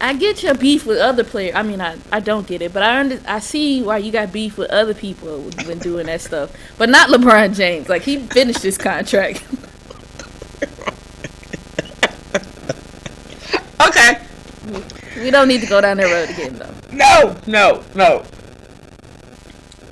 I 0.00 0.14
get 0.14 0.42
your 0.42 0.54
beef 0.54 0.86
with 0.86 0.98
other 0.98 1.24
players. 1.24 1.56
I 1.56 1.62
mean, 1.62 1.80
I, 1.80 1.98
I 2.12 2.20
don't 2.20 2.46
get 2.46 2.62
it, 2.62 2.72
but 2.72 2.82
I 2.82 3.00
under, 3.00 3.20
I 3.26 3.40
see 3.40 3.82
why 3.82 3.98
you 3.98 4.12
got 4.12 4.32
beef 4.32 4.56
with 4.56 4.70
other 4.70 4.94
people 4.94 5.40
when 5.66 5.78
doing 5.78 6.06
that 6.06 6.20
stuff, 6.20 6.52
but 6.76 6.88
not 6.88 7.10
LeBron 7.10 7.56
James. 7.56 7.88
Like 7.88 8.02
he 8.02 8.18
finished 8.18 8.62
his 8.62 8.78
contract. 8.78 9.44
okay. 13.88 14.20
We 15.22 15.30
don't 15.30 15.48
need 15.48 15.60
to 15.62 15.66
go 15.66 15.80
down 15.80 15.96
that 15.96 16.10
road 16.10 16.30
again, 16.30 16.54
though. 16.58 16.74
No, 16.92 17.36
no, 17.46 17.84
no. 17.94 18.24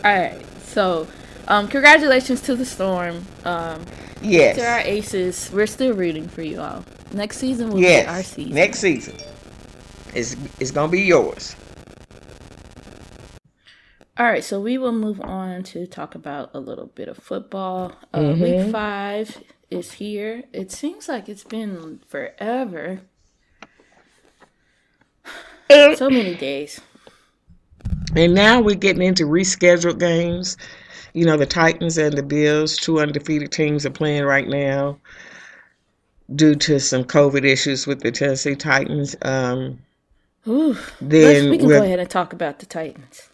All 0.04 0.14
right. 0.14 0.44
So, 0.62 1.08
um, 1.48 1.68
congratulations 1.68 2.40
to 2.42 2.56
the 2.56 2.64
Storm. 2.64 3.24
Um, 3.44 3.84
yes. 4.20 4.56
To 4.56 4.66
our 4.66 4.80
aces, 4.80 5.50
we're 5.52 5.66
still 5.66 5.94
rooting 5.94 6.28
for 6.28 6.42
you 6.42 6.60
all. 6.60 6.84
Next 7.12 7.38
season 7.38 7.70
will 7.70 7.80
yes. 7.80 8.04
be 8.04 8.08
our 8.08 8.22
season. 8.22 8.54
Next 8.54 8.78
season 8.80 9.16
it's 10.16 10.36
it's 10.58 10.70
gonna 10.70 10.90
be 10.90 11.02
yours. 11.02 11.54
All 14.18 14.24
right, 14.24 14.42
so 14.42 14.58
we 14.60 14.78
will 14.78 14.92
move 14.92 15.20
on 15.20 15.62
to 15.64 15.86
talk 15.86 16.14
about 16.14 16.50
a 16.54 16.58
little 16.58 16.86
bit 16.86 17.06
of 17.08 17.18
football. 17.18 17.92
Uh, 18.14 18.20
mm-hmm. 18.20 18.42
Week 18.42 18.72
five 18.72 19.42
is 19.70 19.92
here. 19.92 20.44
It 20.54 20.72
seems 20.72 21.06
like 21.06 21.28
it's 21.28 21.44
been 21.44 22.00
forever. 22.08 23.02
So 25.70 26.10
many 26.10 26.34
days. 26.34 26.80
And 28.14 28.34
now 28.34 28.60
we're 28.60 28.76
getting 28.76 29.02
into 29.02 29.24
rescheduled 29.24 29.98
games. 29.98 30.56
You 31.12 31.24
know, 31.24 31.36
the 31.36 31.46
Titans 31.46 31.98
and 31.98 32.16
the 32.16 32.22
Bills, 32.22 32.76
two 32.76 33.00
undefeated 33.00 33.52
teams, 33.52 33.86
are 33.86 33.90
playing 33.90 34.24
right 34.24 34.46
now 34.46 34.98
due 36.34 36.54
to 36.56 36.78
some 36.80 37.04
COVID 37.04 37.44
issues 37.44 37.86
with 37.86 38.00
the 38.00 38.10
Tennessee 38.10 38.56
Titans. 38.56 39.16
Um, 39.22 39.78
Ooh, 40.46 40.76
then 41.00 41.50
we 41.50 41.58
can 41.58 41.68
go 41.68 41.82
ahead 41.82 41.98
and 41.98 42.10
talk 42.10 42.32
about 42.32 42.58
the 42.58 42.66
Titans. 42.66 43.28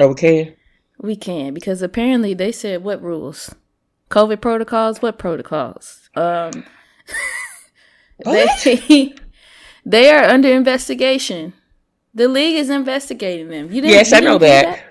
Okay. 0.00 0.56
We 1.00 1.16
can 1.16 1.54
because 1.54 1.82
apparently 1.82 2.34
they 2.34 2.52
said 2.52 2.84
what 2.84 3.02
rules, 3.02 3.54
COVID 4.10 4.40
protocols. 4.40 5.02
What 5.02 5.18
protocols? 5.18 6.08
Um, 6.14 6.64
they 8.24 9.14
they 9.84 10.10
are 10.10 10.24
under 10.24 10.52
investigation. 10.52 11.52
The 12.14 12.28
league 12.28 12.56
is 12.56 12.70
investigating 12.70 13.48
them. 13.48 13.66
You 13.72 13.82
didn't? 13.82 13.90
Yes, 13.90 14.10
you 14.12 14.18
I 14.18 14.20
know 14.20 14.38
that. 14.38 14.84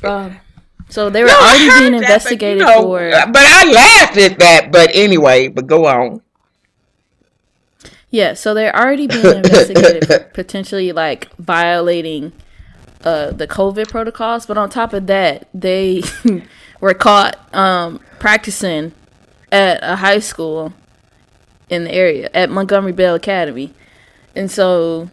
that? 0.00 0.08
Um, 0.08 0.40
so 0.88 1.10
they 1.10 1.22
were 1.22 1.28
no, 1.28 1.38
already 1.38 1.80
being 1.80 1.94
investigated 1.94 2.64
but, 2.64 2.76
you 2.76 2.76
know, 2.76 2.82
for. 2.82 3.10
But 3.10 3.42
I 3.44 3.70
laughed 3.70 4.16
at 4.16 4.38
that. 4.38 4.72
But 4.72 4.90
anyway, 4.94 5.48
but 5.48 5.66
go 5.66 5.86
on. 5.86 6.22
Yeah, 8.10 8.34
so 8.34 8.54
they're 8.54 8.74
already 8.74 9.06
being 9.06 9.24
investigated 9.24 10.06
for 10.06 10.18
potentially 10.20 10.92
like 10.92 11.34
violating 11.36 12.32
uh, 13.04 13.32
the 13.32 13.46
COVID 13.46 13.88
protocols. 13.88 14.46
But 14.46 14.56
on 14.56 14.70
top 14.70 14.92
of 14.92 15.06
that, 15.08 15.48
they 15.52 16.02
were 16.80 16.94
caught 16.94 17.54
um, 17.54 18.00
practicing 18.18 18.92
at 19.52 19.80
a 19.82 19.96
high 19.96 20.20
school 20.20 20.72
in 21.70 21.84
the 21.84 21.92
area 21.92 22.30
at 22.34 22.50
Montgomery 22.50 22.92
Bell 22.92 23.14
Academy, 23.14 23.72
and 24.34 24.50
so 24.50 25.08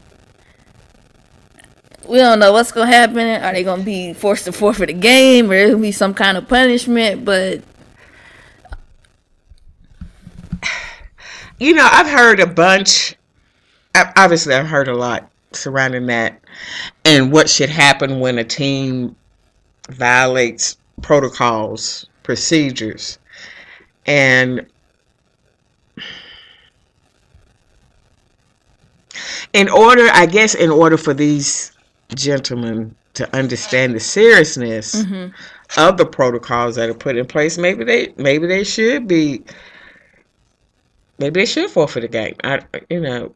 we 2.08 2.18
don't 2.18 2.40
know 2.40 2.54
what's 2.54 2.72
gonna 2.72 2.88
happen. 2.88 3.20
Are 3.20 3.54
they 3.54 3.64
gonna 3.64 3.84
be 3.84 4.14
forced 4.14 4.46
to 4.46 4.52
forfeit 4.52 4.90
a 4.90 4.94
game, 4.94 5.52
or 5.52 5.56
it'll 5.56 5.80
be 5.80 5.92
some 5.92 6.14
kind 6.14 6.38
of 6.38 6.48
punishment? 6.48 7.26
But 7.26 7.62
you 11.60 11.74
know, 11.74 11.88
I've 11.90 12.08
heard 12.08 12.40
a 12.40 12.48
bunch. 12.48 13.16
Obviously, 14.18 14.54
I've 14.54 14.68
heard 14.68 14.88
a 14.88 14.96
lot 14.96 15.30
surrounding 15.54 16.06
that 16.08 16.40
and 17.04 17.32
what 17.32 17.50
should 17.50 17.70
happen 17.70 18.20
when 18.20 18.38
a 18.38 18.44
team 18.44 19.16
violates 19.90 20.78
protocols, 21.02 22.08
procedures. 22.24 23.20
And 24.06 24.66
in 29.54 29.70
order, 29.70 30.08
I 30.12 30.26
guess, 30.26 30.56
in 30.56 30.70
order 30.70 30.98
for 30.98 31.14
these 31.14 31.72
gentlemen 32.14 32.96
to 33.16 33.36
understand 33.36 33.96
the 33.96 34.00
seriousness 34.00 34.96
mm-hmm. 34.96 35.30
of 35.80 35.98
the 35.98 36.06
protocols 36.06 36.76
that 36.76 36.90
are 36.90 36.94
put 36.94 37.18
in 37.18 37.26
place, 37.26 37.58
maybe 37.58 37.84
they 37.84 38.14
maybe 38.18 38.48
they 38.48 38.64
should 38.64 39.08
be 39.08 39.44
maybe 41.18 41.42
they 41.42 41.46
should 41.46 41.70
forfeit 41.70 42.02
the 42.02 42.08
game. 42.08 42.36
I, 42.44 42.62
you 42.90 43.02
know. 43.02 43.34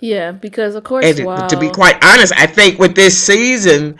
Yeah, 0.00 0.32
because 0.32 0.74
of 0.74 0.82
course, 0.84 1.14
to, 1.14 1.24
while... 1.24 1.48
to 1.48 1.56
be 1.56 1.70
quite 1.70 2.02
honest, 2.04 2.32
I 2.36 2.46
think 2.46 2.78
with 2.78 2.96
this 2.96 3.20
season, 3.20 3.98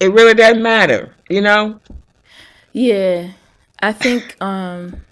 it 0.00 0.12
really 0.12 0.34
doesn't 0.34 0.62
matter. 0.62 1.14
You 1.28 1.42
know. 1.42 1.80
Yeah, 2.72 3.32
I 3.80 3.92
think 3.92 4.40
um, 4.40 5.02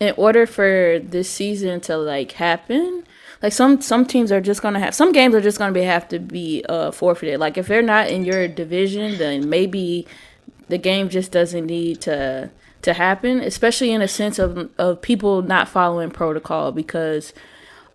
in 0.00 0.14
order 0.16 0.46
for 0.46 0.98
this 1.02 1.30
season 1.30 1.80
to 1.82 1.96
like 1.96 2.32
happen, 2.32 3.04
like 3.42 3.52
some 3.52 3.80
some 3.80 4.04
teams 4.04 4.30
are 4.30 4.40
just 4.40 4.62
gonna 4.62 4.80
have 4.80 4.94
some 4.94 5.12
games 5.12 5.34
are 5.34 5.40
just 5.40 5.58
gonna 5.58 5.72
be 5.72 5.82
have 5.82 6.08
to 6.08 6.18
be 6.18 6.64
uh, 6.68 6.90
forfeited. 6.90 7.40
Like 7.40 7.56
if 7.56 7.66
they're 7.68 7.82
not 7.82 8.08
in 8.08 8.24
your 8.24 8.46
division, 8.48 9.18
then 9.18 9.48
maybe 9.48 10.06
the 10.68 10.78
game 10.78 11.08
just 11.08 11.32
doesn't 11.32 11.66
need 11.66 12.00
to 12.02 12.50
to 12.82 12.94
happen, 12.94 13.40
especially 13.40 13.92
in 13.92 14.02
a 14.02 14.08
sense 14.08 14.38
of 14.38 14.70
of 14.78 15.00
people 15.02 15.42
not 15.42 15.68
following 15.68 16.10
protocol 16.10 16.72
because 16.72 17.32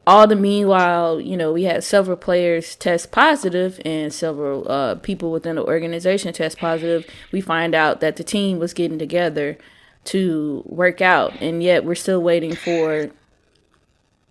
all 0.07 0.27
the 0.27 0.35
meanwhile, 0.35 1.19
you 1.19 1.35
know, 1.35 1.51
we 1.51 1.63
had 1.63 1.83
several 1.83 2.17
players 2.17 2.75
test 2.75 3.11
positive 3.11 3.79
and 3.83 4.13
several 4.13 4.69
uh, 4.69 4.95
people 4.95 5.31
within 5.31 5.55
the 5.55 5.65
organization 5.65 6.31
test 6.33 6.57
positive. 6.59 7.07
We 7.31 7.41
find 7.41 7.73
out 7.73 8.01
that 8.01 8.15
the 8.15 8.23
team 8.23 8.59
was 8.59 8.73
getting 8.73 8.99
together 8.99 9.57
to 10.05 10.63
work 10.67 11.01
out, 11.01 11.33
and 11.41 11.63
yet 11.63 11.85
we're 11.85 11.95
still 11.95 12.21
waiting 12.21 12.55
for. 12.55 13.11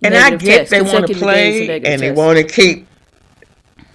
And 0.05 0.17
I 0.17 0.31
get 0.37 0.69
tests, 0.69 0.71
they 0.71 0.83
want 0.83 1.07
to 1.07 1.15
play 1.15 1.69
and 1.77 1.85
tests. 1.85 2.01
they 2.01 2.13
want 2.13 2.39
to 2.39 2.45
keep 2.45 2.87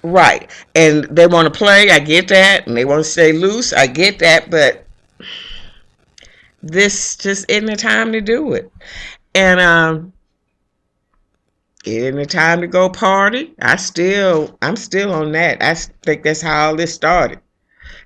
right, 0.02 0.50
and 0.74 1.04
they 1.04 1.26
want 1.26 1.52
to 1.52 1.56
play. 1.56 1.90
I 1.90 1.98
get 1.98 2.28
that, 2.28 2.66
and 2.66 2.76
they 2.76 2.84
want 2.84 3.04
to 3.04 3.10
stay 3.10 3.32
loose. 3.32 3.72
I 3.72 3.86
get 3.86 4.18
that, 4.18 4.50
but 4.50 4.86
this 6.62 7.16
just 7.16 7.50
isn't 7.50 7.66
the 7.66 7.76
time 7.76 8.12
to 8.12 8.20
do 8.20 8.52
it. 8.52 8.70
And 9.34 9.60
um 9.60 10.12
it 11.84 11.94
isn't 11.94 12.16
the 12.16 12.26
time 12.26 12.60
to 12.60 12.66
go 12.66 12.90
party. 12.90 13.54
I 13.62 13.76
still 13.76 14.58
I'm 14.60 14.76
still 14.76 15.12
on 15.12 15.32
that. 15.32 15.62
I 15.62 15.74
think 15.74 16.24
that's 16.24 16.42
how 16.42 16.68
all 16.68 16.76
this 16.76 16.94
started. 16.94 17.40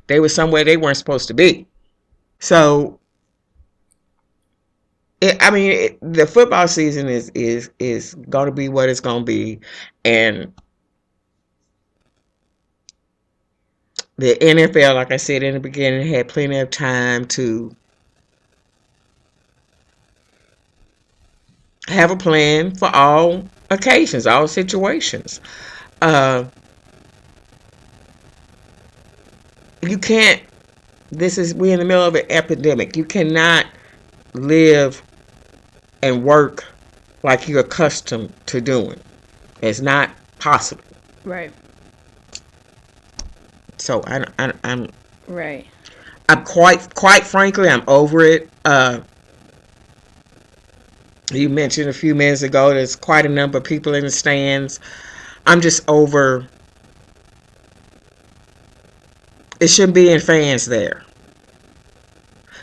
They 0.06 0.20
were 0.20 0.28
somewhere 0.28 0.64
they 0.64 0.76
weren't 0.76 0.96
supposed 0.96 1.28
to 1.28 1.34
be. 1.34 1.66
So, 2.38 3.00
it, 5.24 5.37
I 5.40 5.50
mean, 5.50 5.70
it, 5.70 5.98
the 6.02 6.26
football 6.26 6.68
season 6.68 7.08
is 7.08 7.30
is 7.34 7.70
is 7.78 8.14
going 8.28 8.46
to 8.46 8.52
be 8.52 8.68
what 8.68 8.90
it's 8.90 9.00
going 9.00 9.20
to 9.20 9.24
be, 9.24 9.58
and 10.04 10.52
the 14.16 14.37
NFL, 14.37 14.94
like 14.94 15.12
I 15.12 15.16
said 15.16 15.42
in 15.42 15.54
the 15.54 15.60
beginning, 15.60 16.06
had 16.06 16.28
plenty 16.28 16.58
of 16.58 16.70
time 16.70 17.24
to 17.28 17.74
have 21.88 22.10
a 22.10 22.16
plan 22.16 22.74
for 22.74 22.94
all 22.94 23.44
occasions, 23.70 24.26
all 24.26 24.46
situations. 24.46 25.40
Uh, 26.02 26.44
you 29.80 29.96
can't. 29.96 30.42
This 31.10 31.38
is 31.38 31.54
we're 31.54 31.72
in 31.72 31.78
the 31.78 31.84
middle 31.87 32.04
of 32.04 32.14
an 32.14 32.26
epidemic. 32.28 32.94
You 32.94 33.04
cannot 33.04 33.66
live 34.34 35.02
and 36.04 36.22
work 36.22 36.66
like 37.22 37.48
you're 37.48 37.60
accustomed 37.60 38.30
to 38.44 38.60
doing. 38.60 39.00
It's 39.62 39.80
not 39.80 40.10
possible. 40.38 40.84
Right. 41.24 41.50
So 43.78 44.02
I, 44.06 44.24
I, 44.38 44.52
I'm 44.64 44.90
Right. 45.26 45.66
I'm 46.28 46.44
quite 46.44 46.94
quite 46.94 47.24
frankly 47.24 47.70
I'm 47.70 47.82
over 47.88 48.20
it. 48.20 48.50
Uh, 48.66 49.00
you 51.32 51.48
mentioned 51.48 51.88
a 51.88 51.92
few 51.94 52.14
minutes 52.14 52.42
ago 52.42 52.74
there's 52.74 52.94
quite 52.94 53.24
a 53.24 53.30
number 53.30 53.56
of 53.56 53.64
people 53.64 53.94
in 53.94 54.04
the 54.04 54.10
stands. 54.10 54.80
I'm 55.46 55.62
just 55.62 55.88
over. 55.88 56.46
It 59.58 59.68
shouldn't 59.68 59.94
be 59.94 60.10
in 60.10 60.20
fans 60.20 60.66
there 60.66 61.02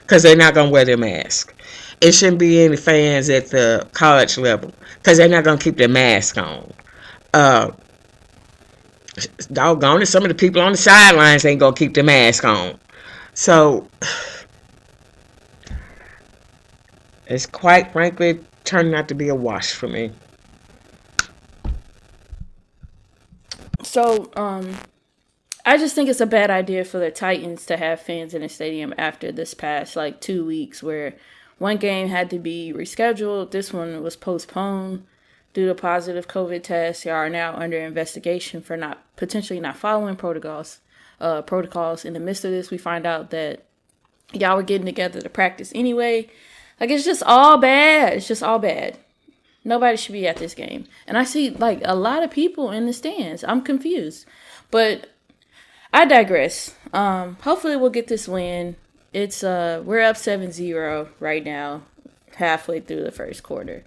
because 0.01 0.21
they're 0.21 0.35
not 0.35 0.53
gonna 0.53 0.69
wear 0.69 0.85
their 0.85 0.97
mask. 0.97 1.55
It 2.01 2.13
shouldn't 2.13 2.39
be 2.39 2.63
any 2.63 2.77
fans 2.77 3.29
at 3.29 3.47
the 3.47 3.87
college 3.93 4.37
level 4.37 4.73
because 4.95 5.17
they're 5.17 5.29
not 5.29 5.43
gonna 5.43 5.59
keep 5.59 5.77
their 5.77 5.87
mask 5.87 6.37
on. 6.37 6.73
Uh, 7.33 7.71
doggone 9.51 10.01
it, 10.01 10.07
some 10.07 10.23
of 10.23 10.29
the 10.29 10.35
people 10.35 10.61
on 10.61 10.71
the 10.71 10.77
sidelines 10.77 11.45
ain't 11.45 11.59
gonna 11.59 11.75
keep 11.75 11.93
their 11.93 12.03
mask 12.03 12.43
on. 12.43 12.79
So 13.33 13.87
it's 17.27 17.45
quite 17.45 17.91
frankly 17.91 18.39
turned 18.63 18.95
out 18.95 19.07
to 19.09 19.15
be 19.15 19.29
a 19.29 19.35
wash 19.35 19.71
for 19.71 19.87
me. 19.87 20.11
So, 23.83 24.31
um, 24.35 24.77
I 25.65 25.77
just 25.77 25.95
think 25.95 26.09
it's 26.09 26.21
a 26.21 26.25
bad 26.25 26.49
idea 26.49 26.85
for 26.85 26.97
the 26.97 27.11
Titans 27.11 27.65
to 27.65 27.77
have 27.77 27.99
fans 27.99 28.33
in 28.33 28.41
the 28.41 28.49
stadium 28.49 28.93
after 28.97 29.31
this 29.31 29.53
past 29.53 29.95
like 29.95 30.21
two 30.21 30.45
weeks 30.45 30.81
where 30.81 31.15
one 31.61 31.77
game 31.77 32.07
had 32.07 32.31
to 32.31 32.39
be 32.39 32.73
rescheduled. 32.75 33.51
This 33.51 33.71
one 33.71 34.01
was 34.01 34.15
postponed 34.15 35.05
due 35.53 35.67
to 35.67 35.75
positive 35.75 36.27
COVID 36.27 36.63
tests. 36.63 37.03
They 37.03 37.11
are 37.11 37.29
now 37.29 37.55
under 37.55 37.77
investigation 37.77 38.63
for 38.63 38.75
not 38.75 39.05
potentially 39.15 39.59
not 39.59 39.77
following 39.77 40.15
protocols. 40.15 40.79
Uh, 41.19 41.43
protocols. 41.43 42.03
In 42.03 42.13
the 42.13 42.19
midst 42.19 42.43
of 42.43 42.49
this, 42.49 42.71
we 42.71 42.79
find 42.79 43.05
out 43.05 43.29
that 43.29 43.63
y'all 44.33 44.55
were 44.55 44.63
getting 44.63 44.87
together 44.87 45.21
to 45.21 45.29
practice 45.29 45.71
anyway. 45.75 46.27
Like 46.79 46.89
it's 46.89 47.05
just 47.05 47.21
all 47.21 47.59
bad. 47.59 48.13
It's 48.13 48.27
just 48.27 48.41
all 48.41 48.57
bad. 48.57 48.97
Nobody 49.63 49.97
should 49.97 50.13
be 50.13 50.27
at 50.27 50.37
this 50.37 50.55
game. 50.55 50.85
And 51.05 51.15
I 51.15 51.23
see 51.23 51.51
like 51.51 51.81
a 51.85 51.93
lot 51.93 52.23
of 52.23 52.31
people 52.31 52.71
in 52.71 52.87
the 52.87 52.93
stands. 52.93 53.43
I'm 53.43 53.61
confused. 53.61 54.25
But 54.71 55.11
I 55.93 56.05
digress. 56.05 56.73
Um 56.91 57.37
hopefully 57.41 57.77
we'll 57.77 57.91
get 57.91 58.07
this 58.07 58.27
win. 58.27 58.77
It's 59.13 59.43
uh 59.43 59.81
we're 59.85 60.01
up 60.01 60.15
7-0 60.15 61.09
right 61.19 61.43
now, 61.43 61.83
halfway 62.35 62.79
through 62.79 63.03
the 63.03 63.11
first 63.11 63.43
quarter. 63.43 63.83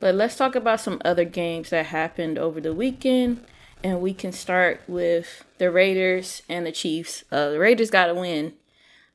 But 0.00 0.14
let's 0.16 0.36
talk 0.36 0.54
about 0.56 0.80
some 0.80 1.00
other 1.04 1.24
games 1.24 1.70
that 1.70 1.86
happened 1.86 2.38
over 2.38 2.60
the 2.60 2.74
weekend 2.74 3.44
and 3.84 4.00
we 4.00 4.12
can 4.14 4.32
start 4.32 4.80
with 4.88 5.44
the 5.58 5.70
Raiders 5.70 6.42
and 6.48 6.66
the 6.66 6.72
Chiefs. 6.72 7.22
Uh 7.30 7.50
the 7.50 7.58
Raiders 7.60 7.90
got 7.90 8.10
a 8.10 8.14
win 8.14 8.54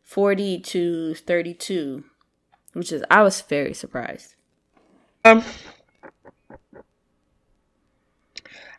40 0.03 0.59
to 0.61 1.13
32, 1.13 2.03
which 2.73 2.91
is 2.91 3.03
I 3.11 3.21
was 3.21 3.41
very 3.41 3.73
surprised. 3.73 4.35
Um, 5.25 5.43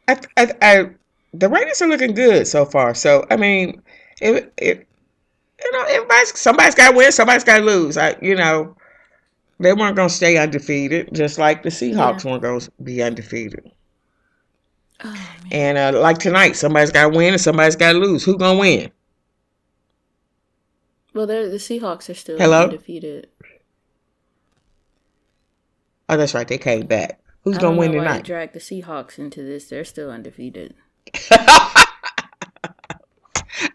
I, 0.08 0.18
I, 0.36 0.52
I, 0.62 0.90
the 1.34 1.48
Raiders 1.48 1.82
are 1.82 1.88
looking 1.88 2.14
good 2.14 2.48
so 2.48 2.64
far. 2.64 2.94
So 2.94 3.26
I 3.30 3.36
mean, 3.36 3.82
it, 4.20 4.52
it, 4.56 4.88
you 5.62 5.72
know, 5.72 5.84
everybody's 5.84 6.38
somebody's 6.38 6.74
got 6.74 6.90
to 6.90 6.96
win, 6.96 7.12
somebody's 7.12 7.44
got 7.44 7.58
to 7.58 7.64
lose. 7.64 7.96
I, 7.96 8.16
you 8.22 8.34
know, 8.34 8.76
they 9.58 9.72
weren't 9.72 9.96
going 9.96 10.08
to 10.08 10.14
stay 10.14 10.36
undefeated, 10.38 11.10
just 11.12 11.38
like 11.38 11.62
the 11.62 11.68
Seahawks 11.70 12.24
Yeah. 12.24 12.30
weren't 12.32 12.42
going 12.42 12.60
to 12.60 12.70
be 12.82 13.02
undefeated. 13.02 13.70
Oh. 15.04 15.28
And 15.50 15.78
uh, 15.78 15.98
like 16.00 16.18
tonight, 16.18 16.52
somebody's 16.52 16.90
got 16.92 17.10
to 17.10 17.16
win 17.16 17.32
and 17.34 17.40
somebody's 17.40 17.76
got 17.76 17.92
to 17.92 17.98
lose. 17.98 18.24
Who 18.24 18.36
gonna 18.38 18.58
win? 18.58 18.90
Well, 21.14 21.26
the 21.26 21.34
Seahawks 21.56 22.08
are 22.10 22.14
still 22.14 22.38
Hello? 22.38 22.64
undefeated. 22.64 23.28
Oh, 26.08 26.16
that's 26.16 26.34
right, 26.34 26.46
they 26.46 26.58
came 26.58 26.86
back. 26.86 27.20
Who's 27.42 27.56
gonna 27.58 27.76
win 27.76 27.92
know 27.92 27.98
why 27.98 28.02
you 28.04 28.08
tonight? 28.10 28.24
drag 28.24 28.52
the 28.52 28.58
Seahawks 28.58 29.18
into 29.18 29.42
this. 29.42 29.68
They're 29.68 29.84
still 29.84 30.10
undefeated. 30.10 30.74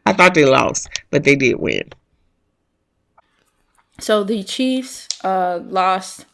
I 0.06 0.14
thought 0.14 0.34
they 0.34 0.46
lost, 0.46 0.88
but 1.10 1.24
they 1.24 1.36
did 1.36 1.56
win. 1.60 1.90
So 4.00 4.24
the 4.24 4.44
Chiefs 4.44 5.08
uh, 5.24 5.60
lost. 5.64 6.26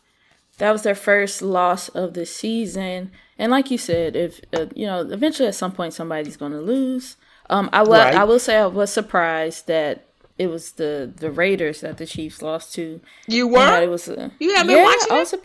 That 0.58 0.72
was 0.72 0.84
their 0.84 0.96
first 0.96 1.42
loss 1.42 1.90
of 1.90 2.14
the 2.14 2.26
season. 2.26 3.12
And 3.38 3.52
like 3.52 3.72
you 3.72 3.78
said, 3.78 4.16
if 4.16 4.42
uh, 4.54 4.68
you 4.76 4.86
know, 4.86 5.02
eventually 5.02 5.48
at 5.48 5.56
some 5.56 5.72
point 5.72 5.94
somebody's 5.94 6.38
going 6.38 6.52
to 6.52 6.62
lose. 6.62 7.18
Um, 7.50 7.70
I 7.74 7.82
will. 7.84 7.92
Right. 7.94 8.16
I 8.16 8.24
will 8.24 8.40
say 8.40 8.58
I 8.58 8.66
was 8.68 8.92
surprised 8.94 9.68
that 9.68 10.06
it 10.38 10.48
was 10.48 10.74
the 10.74 11.12
the 11.16 11.32
Raiders 11.32 11.82
that 11.82 11.98
the 11.98 12.06
Chiefs 12.06 12.42
lost 12.42 12.74
to. 12.76 13.00
You 13.28 13.50
that 13.52 13.84
it 13.84 13.86
were? 13.88 13.92
was. 13.92 14.08
Uh, 14.10 14.30
You 14.40 14.54
haven't 14.56 14.74
been 14.76 14.84
watching 14.84 15.12
I 15.12 15.20
was 15.20 15.34
a 15.34 15.40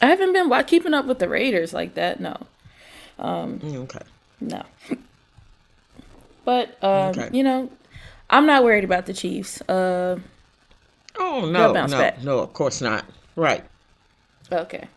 I 0.00 0.06
haven't 0.06 0.32
been 0.32 0.64
keeping 0.64 0.94
up 0.94 1.06
with 1.06 1.18
the 1.18 1.28
Raiders 1.28 1.72
like 1.72 1.94
that. 1.94 2.20
No. 2.20 2.36
Um, 3.18 3.60
Okay. 3.64 4.00
No. 4.40 4.62
But 6.48 6.82
um, 6.82 7.10
Okay. 7.10 7.28
you 7.30 7.42
know, 7.42 7.68
I'm 8.30 8.46
not 8.46 8.64
worried 8.64 8.82
about 8.84 9.04
the 9.04 9.12
Chiefs. 9.12 9.60
Uh, 9.68 10.18
Oh 11.18 11.40
no, 11.44 11.72
no, 11.72 11.86
back. 11.88 12.22
no, 12.22 12.38
of 12.38 12.54
course 12.54 12.80
not. 12.80 13.04
Right. 13.36 13.62
okay. 14.50 14.88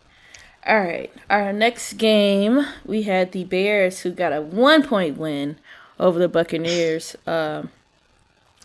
All 0.66 0.80
right. 0.80 1.12
Our 1.28 1.52
next 1.52 1.94
game, 1.98 2.64
we 2.86 3.02
had 3.02 3.32
the 3.32 3.44
Bears 3.44 4.00
who 4.00 4.12
got 4.12 4.32
a 4.32 4.40
one 4.40 4.82
point 4.82 5.18
win 5.18 5.58
over 6.00 6.18
the 6.18 6.28
Buccaneers, 6.28 7.16
um, 7.26 7.68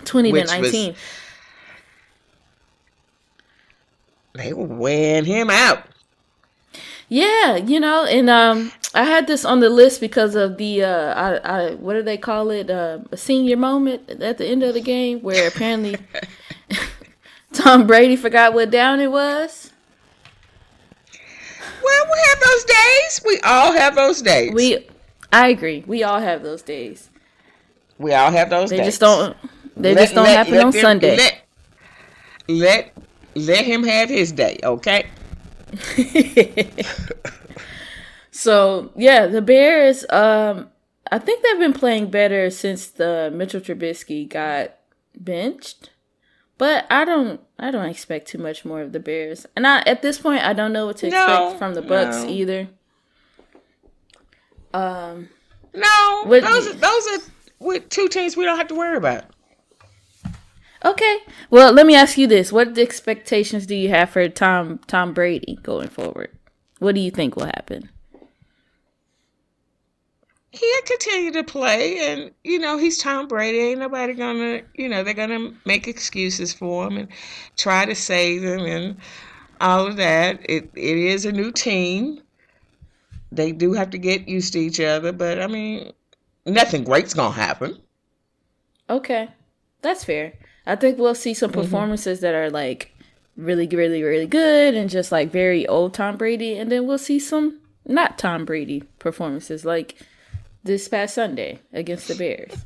twenty 0.06 0.32
Which 0.32 0.50
to 0.50 0.62
was- 0.62 0.72
nineteen. 0.72 0.96
They 4.34 4.54
were 4.54 4.64
wearing 4.66 5.26
him 5.26 5.50
out. 5.50 5.84
Yeah, 7.10 7.58
you 7.58 7.82
know, 7.82 8.06
and 8.06 8.30
um, 8.30 8.72
I 8.94 9.04
had 9.04 9.28
this 9.28 9.44
on 9.46 9.60
the 9.60 9.70
list 9.70 10.00
because 10.02 10.34
of 10.36 10.58
the 10.58 10.84
uh, 10.84 11.14
I, 11.14 11.36
I 11.38 11.72
what 11.76 11.94
do 11.94 12.02
they 12.04 12.18
call 12.18 12.50
it? 12.50 12.70
Uh, 12.70 13.00
a 13.12 13.18
senior 13.18 13.58
moment 13.58 14.10
at 14.10 14.38
the 14.38 14.46
end 14.46 14.64
of 14.64 14.74
the 14.74 14.82
game 14.82 15.20
where 15.22 15.48
apparently 15.48 15.98
Tom 17.54 17.86
Brady 17.86 18.16
forgot 18.16 18.54
what 18.54 18.72
down 18.72 19.00
it 19.00 19.12
was. 19.12 19.72
Well, 21.84 22.06
we 22.06 22.20
have 22.30 22.40
those 22.40 22.64
days. 22.64 23.22
We 23.26 23.40
all 23.44 23.72
have 23.74 23.96
those 23.96 24.22
days. 24.22 24.54
We, 24.54 24.88
I 25.32 25.50
agree. 25.50 25.84
We 25.88 26.04
all 26.04 26.20
have 26.20 26.44
those 26.44 26.62
days. 26.62 27.10
we 27.98 28.14
all 28.14 28.32
have 28.32 28.50
those 28.50 28.70
They 28.70 28.78
days. 28.78 28.86
just 28.88 29.00
don't. 29.02 29.36
They 29.76 29.94
Let- 29.94 30.02
just 30.04 30.16
don't 30.16 30.24
let- 30.24 30.38
happen 30.38 30.54
let 30.56 30.66
on 30.66 30.72
them- 30.72 30.82
Sunday. 30.82 31.18
Let, 31.18 31.42
let 32.48 32.94
let 33.36 33.66
him 33.66 33.84
have 33.84 34.10
his 34.10 34.32
day, 34.32 34.58
okay? 34.64 35.06
so 38.48 38.92
yeah, 38.96 39.28
the 39.28 39.42
Bears. 39.42 40.06
Um, 40.10 40.70
I 41.12 41.20
think 41.20 41.44
they've 41.44 41.60
been 41.60 41.74
playing 41.74 42.10
better 42.10 42.50
since 42.50 42.88
the 42.88 43.30
Mitchell 43.34 43.60
Trubisky 43.62 44.28
got 44.28 44.72
benched. 45.18 45.90
But 46.58 46.86
I 46.90 47.06
don't. 47.06 47.42
I 47.60 47.70
don't 47.72 47.90
expect 47.90 48.28
too 48.30 48.38
much 48.38 48.64
more 48.66 48.82
of 48.82 48.92
the 48.94 49.00
Bears. 49.00 49.46
And 49.56 49.68
I, 49.68 49.80
at 49.86 50.02
this 50.02 50.18
point, 50.20 50.44
I 50.44 50.54
don't 50.54 50.72
know 50.74 50.86
what 50.88 50.98
to 50.98 51.08
expect 51.08 51.28
No, 51.28 51.56
from 51.58 51.74
the 51.76 51.82
Bucks 51.82 52.24
no. 52.24 52.30
either. 52.30 52.68
Um. 54.74 55.30
No, 55.74 56.24
What- 56.26 56.42
those 56.44 56.68
are, 56.68 56.74
those 56.74 57.08
are 57.08 57.20
with 57.60 57.90
two 57.90 58.08
teams 58.08 58.36
we 58.36 58.46
don't 58.46 58.58
have 58.58 58.68
to 58.70 58.76
worry 58.76 58.98
about. 58.98 59.26
Okay. 60.86 61.18
Well, 61.50 61.72
let 61.74 61.86
me 61.86 61.96
ask 61.96 62.18
you 62.18 62.28
this: 62.28 62.52
What 62.52 62.78
expectations 62.78 63.66
do 63.66 63.76
you 63.76 63.90
have 63.90 64.10
for 64.10 64.28
Tom 64.30 64.80
Tom 64.88 65.14
Brady 65.14 65.60
going 65.62 65.90
forward? 65.90 66.32
What 66.80 66.96
do 66.96 67.02
you 67.02 67.12
think 67.12 67.36
will 67.36 67.46
happen? 67.46 67.90
He'll 70.52 70.82
continue 70.84 71.32
to 71.32 71.44
play, 71.44 72.12
and 72.12 72.32
you 72.44 72.60
know 72.60 72.78
he's 72.78 72.98
Tom 72.98 73.28
Brady. 73.28 73.60
Ain't 73.60 73.80
nobody 73.80 74.14
gonna, 74.14 74.62
you 74.76 74.90
know, 74.90 75.04
they're 75.04 75.14
gonna 75.14 75.54
make 75.66 75.88
excuses 75.88 76.54
for 76.54 76.88
him 76.88 76.98
and 76.98 77.08
try 77.58 77.86
to 77.86 77.96
save 77.96 78.44
him 78.44 78.62
and 78.62 78.98
all 79.62 79.86
of 79.86 79.98
that. 79.98 80.40
It 80.50 80.70
it 80.76 80.98
is 80.98 81.26
a 81.26 81.32
new 81.32 81.52
team. 81.52 82.22
They 83.32 83.52
do 83.52 83.74
have 83.74 83.90
to 83.92 83.98
get 83.98 84.28
used 84.28 84.54
to 84.54 84.60
each 84.60 84.80
other, 84.80 85.12
but 85.12 85.42
I 85.42 85.48
mean, 85.48 85.92
nothing 86.46 86.84
great's 86.84 87.14
gonna 87.14 87.34
happen. 87.34 87.78
Okay, 88.90 89.30
that's 89.82 90.04
fair. 90.04 90.34
I 90.66 90.76
think 90.76 90.98
we'll 90.98 91.16
see 91.16 91.34
some 91.34 91.52
performances 91.52 92.20
mm-hmm. 92.20 92.26
that 92.26 92.36
are 92.36 92.50
like 92.50 92.94
really, 93.36 93.68
really, 93.68 94.04
really 94.04 94.26
good 94.28 94.76
and 94.76 94.90
just 94.90 95.12
like 95.12 95.32
very 95.32 95.68
old 95.68 95.94
Tom 95.94 96.18
Brady, 96.18 96.58
and 96.58 96.72
then 96.72 96.88
we'll 96.88 96.98
see 96.98 97.20
some 97.20 97.60
not 97.86 98.18
Tom 98.18 98.46
Brady 98.46 98.84
performances 99.00 99.66
like 99.66 99.96
this 100.68 100.88
past 100.88 101.16
Sunday 101.16 101.60
against 101.74 102.08
the 102.08 102.16
Bears. 102.16 102.66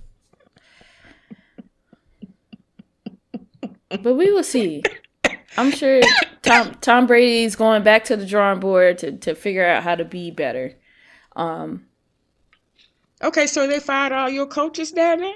but 3.90 4.16
we 4.16 4.32
will 4.32 4.44
see. 4.44 4.84
I'm 5.58 5.72
sure 5.72 6.02
Tom 6.42 6.76
Tom 6.82 7.08
Brady's 7.08 7.56
going 7.56 7.84
back 7.84 8.06
to 8.06 8.18
the 8.18 8.26
drawing 8.26 8.60
board 8.60 8.98
to, 9.00 9.18
to 9.18 9.36
figure 9.36 9.66
out 9.66 9.84
how 9.84 9.96
to 9.96 10.06
be 10.06 10.32
better. 10.32 10.78
Um, 11.36 11.86
okay, 13.22 13.48
so 13.48 13.68
they 13.68 13.80
fired 13.80 14.12
all 14.12 14.30
your 14.30 14.48
coaches 14.48 14.92
down 14.92 15.20
there. 15.20 15.36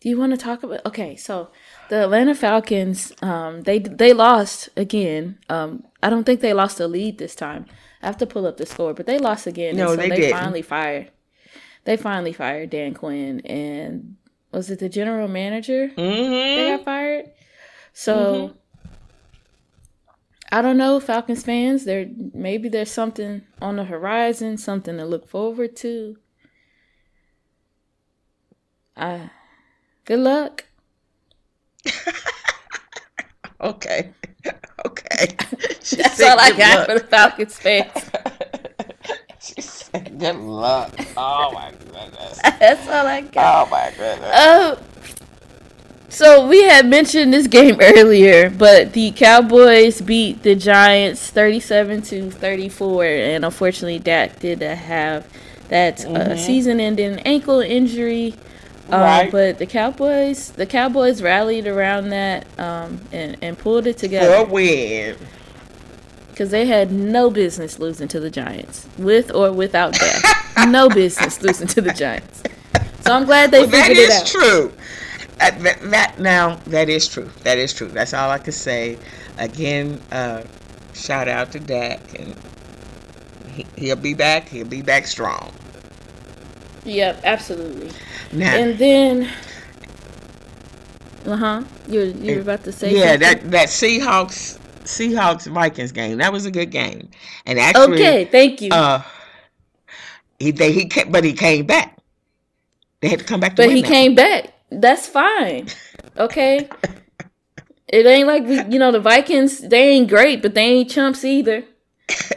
Do 0.00 0.08
you 0.08 0.18
want 0.18 0.32
to 0.32 0.36
talk 0.36 0.62
about? 0.62 0.84
Okay, 0.86 1.16
so 1.16 1.50
the 1.88 2.04
Atlanta 2.04 2.34
Falcons, 2.34 3.12
um, 3.22 3.62
they 3.62 3.78
they 3.78 4.12
lost 4.12 4.68
again. 4.76 5.38
Um, 5.48 5.84
I 6.02 6.10
don't 6.10 6.24
think 6.24 6.40
they 6.40 6.52
lost 6.52 6.78
the 6.78 6.86
lead 6.86 7.18
this 7.18 7.34
time. 7.34 7.66
I 8.06 8.08
have 8.08 8.18
to 8.18 8.26
pull 8.26 8.46
up 8.46 8.56
the 8.56 8.66
score, 8.66 8.94
but 8.94 9.06
they 9.06 9.18
lost 9.18 9.48
again. 9.48 9.74
No, 9.74 9.88
so 9.88 9.96
they, 9.96 10.08
they 10.08 10.16
didn't. 10.16 10.38
finally 10.38 10.62
fired. 10.62 11.10
They 11.82 11.96
finally 11.96 12.32
fired 12.32 12.70
Dan 12.70 12.94
Quinn, 12.94 13.40
and 13.40 14.14
was 14.52 14.70
it 14.70 14.78
the 14.78 14.88
general 14.88 15.26
manager? 15.26 15.88
Mm-hmm. 15.88 16.30
They 16.30 16.76
got 16.76 16.84
fired. 16.84 17.32
So 17.92 18.54
mm-hmm. 18.86 18.88
I 20.52 20.62
don't 20.62 20.76
know, 20.76 21.00
Falcons 21.00 21.42
fans. 21.42 21.84
There 21.84 22.06
maybe 22.32 22.68
there's 22.68 22.92
something 22.92 23.42
on 23.60 23.74
the 23.74 23.82
horizon, 23.82 24.56
something 24.56 24.98
to 24.98 25.04
look 25.04 25.28
forward 25.28 25.74
to. 25.78 26.16
Uh, 28.96 29.30
good 30.04 30.20
luck. 30.20 30.66
okay. 33.60 34.12
Okay. 34.86 35.26
That's 35.96 36.22
all 36.22 36.38
I 36.38 36.50
got 36.56 36.78
luck. 36.78 36.86
for 36.86 36.94
the 36.94 37.06
Falcons 37.06 37.58
fans. 37.58 37.90
she 39.40 39.60
said 39.60 40.18
good 40.18 40.36
luck. 40.36 40.92
Oh 41.16 41.50
my 41.52 41.72
goodness. 41.72 42.40
That's 42.60 42.88
all 42.88 43.06
I 43.06 43.22
got. 43.22 43.66
Oh 43.66 43.70
my 43.70 43.92
goodness. 43.96 44.30
Oh. 44.32 44.78
So 46.08 46.46
we 46.46 46.62
had 46.62 46.86
mentioned 46.86 47.34
this 47.34 47.48
game 47.48 47.78
earlier, 47.80 48.48
but 48.48 48.92
the 48.92 49.10
Cowboys 49.10 50.00
beat 50.00 50.42
the 50.44 50.54
Giants 50.54 51.30
37 51.30 52.02
to 52.02 52.30
34 52.30 53.04
and 53.04 53.44
unfortunately 53.44 53.98
Dak 53.98 54.38
did 54.38 54.62
have 54.62 55.26
that 55.68 56.04
uh, 56.04 56.08
mm-hmm. 56.08 56.38
season-ending 56.38 57.18
ankle 57.20 57.60
injury 57.60 58.34
um, 58.90 59.00
right. 59.00 59.32
But 59.32 59.58
the 59.58 59.66
Cowboys, 59.66 60.50
the 60.50 60.66
Cowboys 60.66 61.22
rallied 61.22 61.66
around 61.66 62.10
that 62.10 62.46
um, 62.58 63.00
and 63.12 63.36
and 63.42 63.58
pulled 63.58 63.86
it 63.86 63.98
together. 63.98 64.44
For 64.44 64.48
a 64.48 64.52
win. 64.52 65.16
Because 66.30 66.50
they 66.50 66.66
had 66.66 66.92
no 66.92 67.30
business 67.30 67.78
losing 67.78 68.08
to 68.08 68.20
the 68.20 68.30
Giants, 68.30 68.86
with 68.98 69.34
or 69.34 69.52
without 69.52 69.94
that. 69.94 70.66
no 70.68 70.88
business 70.88 71.40
losing 71.42 71.66
to 71.68 71.80
the 71.80 71.92
Giants. 71.92 72.42
So 73.00 73.14
I'm 73.14 73.24
glad 73.24 73.50
they 73.50 73.60
well, 73.60 73.70
figured 73.70 73.96
it 73.96 74.10
out. 74.10 74.18
That 74.18 74.24
is 74.24 74.30
true. 74.30 74.72
Uh, 75.40 75.50
that, 75.62 75.80
that, 75.90 76.18
now 76.18 76.56
that 76.66 76.88
is 76.88 77.08
true. 77.08 77.30
That 77.42 77.56
is 77.58 77.72
true. 77.72 77.88
That's 77.88 78.12
all 78.12 78.30
I 78.30 78.38
can 78.38 78.52
say. 78.52 78.98
Again, 79.38 80.00
uh, 80.12 80.42
shout 80.92 81.28
out 81.28 81.52
to 81.52 81.60
Dak, 81.60 82.00
and 82.18 82.34
he, 83.48 83.66
he'll 83.76 83.96
be 83.96 84.14
back. 84.14 84.48
He'll 84.48 84.66
be 84.66 84.82
back 84.82 85.06
strong. 85.06 85.52
Yep, 86.86 87.20
absolutely. 87.24 87.90
Now, 88.32 88.54
and 88.54 88.78
then, 88.78 89.28
uh 91.26 91.36
huh. 91.36 91.64
You're 91.88 92.06
you're 92.06 92.40
about 92.40 92.64
to 92.64 92.72
say 92.72 92.94
yeah 92.94 93.12
something? 93.12 93.20
that 93.20 93.50
that 93.50 93.68
Seahawks 93.68 94.58
Seahawks 94.84 95.52
Vikings 95.52 95.92
game 95.92 96.18
that 96.18 96.32
was 96.32 96.46
a 96.46 96.50
good 96.50 96.70
game, 96.70 97.10
and 97.44 97.58
actually 97.58 97.94
okay, 97.94 98.24
thank 98.24 98.62
you. 98.62 98.70
Uh, 98.70 99.02
he 100.38 100.52
they 100.52 100.72
he 100.72 100.86
came, 100.86 101.10
but 101.10 101.24
he 101.24 101.32
came 101.32 101.66
back. 101.66 101.98
They 103.00 103.08
had 103.08 103.18
to 103.18 103.24
come 103.24 103.40
back. 103.40 103.56
but 103.56 103.70
he 103.70 103.82
came 103.82 104.12
one. 104.12 104.16
back. 104.16 104.54
That's 104.70 105.06
fine. 105.06 105.68
Okay. 106.16 106.68
it 107.88 108.06
ain't 108.06 108.26
like 108.26 108.44
we, 108.44 108.62
you 108.64 108.78
know, 108.78 108.90
the 108.90 109.00
Vikings. 109.00 109.58
They 109.58 109.90
ain't 109.90 110.08
great, 110.08 110.40
but 110.40 110.54
they 110.54 110.64
ain't 110.64 110.90
chumps 110.90 111.24
either. 111.24 111.64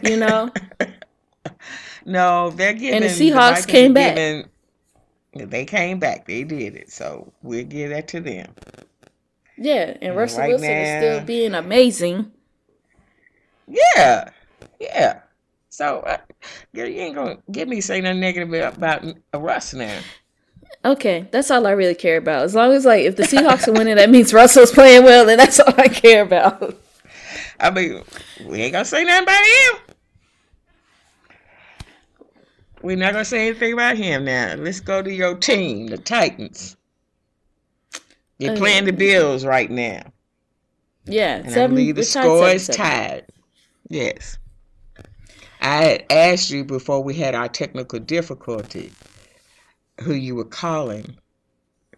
You 0.03 0.17
know. 0.17 0.51
No, 2.05 2.49
they're 2.51 2.73
giving. 2.73 2.95
And 2.95 3.03
the 3.03 3.09
Seahawks 3.09 3.65
the 3.65 3.71
came 3.71 3.93
back. 3.93 4.15
Giving, 4.15 4.49
they 5.33 5.65
came 5.65 5.99
back. 5.99 6.25
They 6.25 6.43
did 6.43 6.75
it. 6.75 6.91
So 6.91 7.31
we'll 7.41 7.65
give 7.65 7.89
that 7.91 8.07
to 8.09 8.19
them. 8.19 8.53
Yeah, 9.57 9.89
and, 9.89 9.97
and 10.01 10.15
Russell 10.15 10.39
right 10.39 10.49
Wilson 10.49 10.69
now, 10.69 10.81
is 10.81 11.03
still 11.03 11.25
being 11.25 11.53
amazing. 11.53 12.31
Yeah, 13.67 14.29
yeah. 14.79 15.19
So, 15.69 15.99
uh, 15.99 16.17
girl, 16.75 16.87
you 16.87 17.01
ain't 17.01 17.15
gonna 17.15 17.37
get 17.51 17.67
me 17.67 17.81
saying 17.81 18.03
nothing 18.03 18.19
negative 18.19 18.53
about, 18.53 19.03
about 19.03 19.15
Russ 19.33 19.73
now. 19.73 19.99
Okay, 20.83 21.27
that's 21.31 21.51
all 21.51 21.67
I 21.67 21.71
really 21.71 21.95
care 21.95 22.17
about. 22.17 22.43
As 22.43 22.55
long 22.55 22.71
as 22.71 22.85
like 22.85 23.03
if 23.03 23.15
the 23.15 23.23
Seahawks 23.23 23.67
are 23.67 23.73
winning, 23.73 23.95
that 23.95 24.09
means 24.09 24.33
Russell's 24.33 24.71
playing 24.71 25.03
well, 25.03 25.25
then 25.25 25.37
that's 25.37 25.59
all 25.59 25.73
I 25.77 25.89
care 25.89 26.21
about. 26.21 26.75
I 27.59 27.69
mean, 27.69 28.01
we 28.45 28.61
ain't 28.61 28.73
gonna 28.73 28.85
say 28.85 29.03
nothing 29.03 29.23
about 29.23 29.43
him. 29.43 29.95
We're 32.81 32.95
not 32.95 33.13
gonna 33.13 33.25
say 33.25 33.47
anything 33.47 33.73
about 33.73 33.97
him 33.97 34.25
now. 34.25 34.55
Let's 34.57 34.79
go 34.79 35.01
to 35.01 35.11
your 35.11 35.35
team, 35.35 35.87
the 35.87 35.97
Titans. 35.97 36.77
You're 38.37 38.51
okay. 38.51 38.59
playing 38.59 38.85
the 38.85 38.93
Bills 38.93 39.45
right 39.45 39.69
now. 39.69 40.03
Yeah, 41.05 41.37
and 41.37 41.49
seven, 41.51 41.63
I 41.63 41.67
believe 41.67 41.95
the 41.95 42.03
score 42.03 42.47
is 42.47 42.67
tied. 42.67 43.25
Yes. 43.89 44.37
I 45.61 45.83
had 45.83 46.05
asked 46.09 46.51
you 46.51 46.63
before 46.63 47.03
we 47.03 47.15
had 47.15 47.35
our 47.35 47.49
technical 47.49 47.99
difficulty 47.99 48.91
who 50.01 50.13
you 50.13 50.35
were 50.35 50.45
calling, 50.45 51.17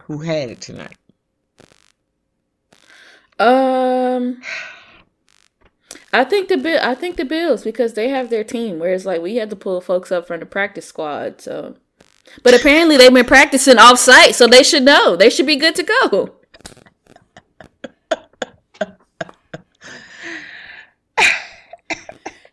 who 0.01 0.19
had 0.19 0.49
it 0.49 0.61
tonight. 0.61 0.97
Um, 3.37 4.41
I 6.13 6.24
think 6.24 6.50
the 6.50 6.58
bill. 6.58 6.80
I 6.82 6.95
think 6.95 7.17
the 7.17 7.26
Bills 7.26 7.63
because 7.63 7.93
they 7.93 8.10
have 8.10 8.30
their 8.30 8.43
team. 8.43 8.80
Whereas 8.80 9.06
like 9.06 9.21
we 9.21 9.38
had 9.38 9.50
to 9.50 9.56
pull 9.56 9.82
folks 9.82 10.12
up 10.12 10.28
from 10.28 10.39
the 10.39 10.45
practice 10.45 10.86
squad. 10.86 11.41
So, 11.41 11.76
but 12.43 12.54
apparently 12.54 12.97
they've 12.97 13.13
been 13.13 13.26
practicing 13.26 13.78
off 13.78 14.00
site, 14.00 14.36
so 14.36 14.47
they 14.47 14.63
should 14.63 14.84
know. 14.84 15.15
They 15.15 15.30
should 15.30 15.47
be 15.47 15.56
good 15.56 15.76
to 15.76 15.84
go. 15.84 16.36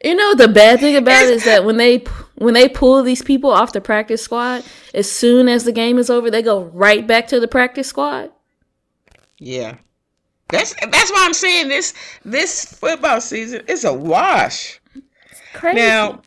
You 0.05 0.15
know 0.15 0.35
the 0.35 0.47
bad 0.49 0.79
thing 0.79 0.97
about 0.97 1.25
it 1.25 1.31
is 1.31 1.45
that 1.45 1.65
when 1.65 1.77
they 1.77 1.99
when 2.37 2.55
they 2.55 2.69
pull 2.69 3.03
these 3.03 3.23
people 3.23 3.51
off 3.51 3.73
the 3.73 3.81
practice 3.81 4.23
squad, 4.23 4.63
as 4.95 5.11
soon 5.11 5.49
as 5.49 5.65
the 5.65 5.73
game 5.73 5.99
is 5.99 6.09
over, 6.09 6.31
they 6.31 6.43
go 6.43 6.65
right 6.67 7.05
back 7.05 7.27
to 7.29 7.41
the 7.41 7.49
practice 7.49 7.89
squad. 7.89 8.31
Yeah. 9.39 9.79
That's 10.49 10.75
that's 10.75 11.11
why 11.11 11.25
I'm 11.25 11.35
saying 11.35 11.69
this 11.69 11.93
this 12.25 12.65
football 12.65 13.21
season 13.21 13.63
is 13.69 13.85
a 13.85 13.93
wash. 13.93 14.81
Now, 15.63 16.23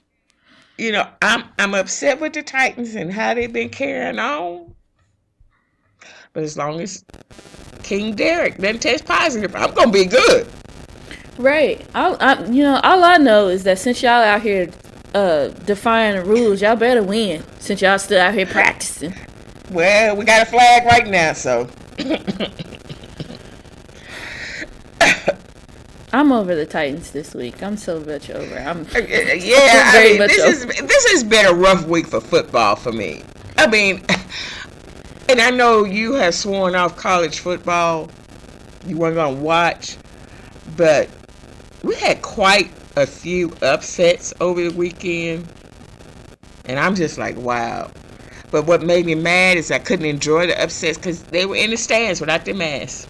you 0.78 0.92
know, 0.92 1.08
I'm 1.22 1.46
I'm 1.58 1.74
upset 1.74 2.20
with 2.20 2.34
the 2.34 2.44
Titans 2.44 2.96
and 2.96 3.12
how 3.12 3.34
they've 3.34 3.52
been 3.52 3.70
carrying 3.70 4.20
on. 4.20 4.76
But 6.34 6.44
as 6.44 6.56
long 6.56 6.80
as 6.80 7.04
King 7.82 8.16
Derrick 8.16 8.58
doesn't 8.58 8.82
test 8.82 9.06
positive, 9.06 9.56
I'm 9.56 9.74
gonna 9.74 9.92
be 9.92 10.06
good. 10.06 10.48
Right. 11.38 11.84
I, 11.96 12.14
I 12.14 12.46
you 12.46 12.62
know, 12.64 12.80
all 12.84 13.04
I 13.04 13.18
know 13.18 13.48
is 13.48 13.64
that 13.64 13.80
since 13.80 14.04
y'all 14.04 14.12
out 14.12 14.42
here 14.44 14.70
uh 15.16 15.48
defying 15.66 16.16
the 16.16 16.26
rules, 16.26 16.62
y'all 16.62 16.76
better 16.76 17.02
win 17.02 17.44
since 17.60 17.82
y'all 17.82 17.98
still 17.98 18.22
out 18.22 18.36
here 18.36 18.46
practicing. 18.46 19.16
Well, 19.72 20.16
we 20.16 20.26
got 20.26 20.48
a 20.48 20.52
flag 20.52 20.86
right 20.86 21.08
now, 21.08 21.34
so 21.34 21.68
I'm 26.14 26.32
over 26.32 26.56
the 26.56 26.66
Titans 26.66 27.12
this 27.12 27.34
week. 27.34 27.64
I'm 27.64 27.78
so 27.78 28.00
much 28.02 28.30
over. 28.30 28.58
I'm 28.58 28.82
uh, 28.82 29.00
yeah. 29.00 29.92
very 29.92 30.16
I 30.16 30.18
mean, 30.18 30.28
this 30.28 30.40
over. 30.40 30.72
is 30.72 30.82
this 30.82 31.12
has 31.12 31.24
been 31.24 31.46
a 31.46 31.54
rough 31.54 31.86
week 31.86 32.08
for 32.08 32.20
football 32.20 32.76
for 32.76 32.92
me. 32.92 33.24
I 33.58 33.68
mean, 33.68 34.04
and 35.30 35.40
I 35.40 35.52
know 35.52 35.86
you 35.86 36.14
have 36.14 36.36
sworn 36.36 36.76
off 36.76 36.98
college 36.98 37.40
football. 37.40 38.10
You 38.86 38.98
weren't 38.98 39.16
gonna 39.16 39.38
watch, 39.38 39.98
but 40.76 41.10
we 41.84 41.96
had 41.96 42.22
quite 42.22 42.72
a 42.96 43.08
few 43.08 43.54
upsets 43.62 44.34
over 44.42 44.70
the 44.70 44.76
weekend. 44.76 45.48
And 46.66 46.80
I'm 46.80 46.96
just 46.96 47.18
like, 47.18 47.38
wow. 47.38 47.90
But 48.52 48.66
what 48.66 48.84
made 48.84 49.06
me 49.06 49.16
mad 49.16 49.58
is 49.58 49.72
I 49.72 49.80
couldn't 49.80 50.06
enjoy 50.06 50.48
the 50.48 50.62
upsets 50.62 50.98
because 50.98 51.24
they 51.24 51.46
were 51.46 51.56
in 51.56 51.70
the 51.72 51.78
stands 51.78 52.20
without 52.20 52.44
their 52.46 52.54
masks. 52.54 53.08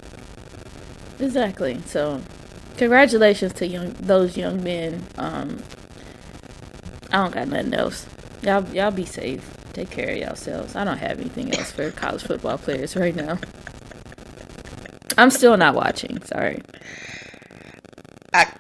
Exactly. 1.22 1.80
So, 1.86 2.22
congratulations 2.78 3.54
to 3.54 3.68
young 3.68 3.94
those 4.00 4.36
young 4.36 4.64
men. 4.64 5.04
Um, 5.18 5.62
I 7.12 7.18
don't 7.18 7.34
got 7.34 7.48
nothing 7.48 7.74
else. 7.74 8.08
Y'all, 8.42 8.68
y'all 8.70 8.92
be 8.92 9.06
safe. 9.06 9.58
Take 9.74 9.92
care 9.92 10.12
of 10.12 10.18
yourselves. 10.18 10.76
I 10.76 10.84
don't 10.84 10.98
have 10.98 11.20
anything 11.20 11.56
else 11.56 11.72
for 11.72 11.92
college 12.04 12.24
football 12.24 12.58
players 12.58 12.96
right 12.96 13.16
now. 13.16 13.40
I'm 15.18 15.30
still 15.30 15.56
not 15.58 15.76
watching. 15.76 16.22
Sorry. 16.24 16.62
I, 18.34 18.52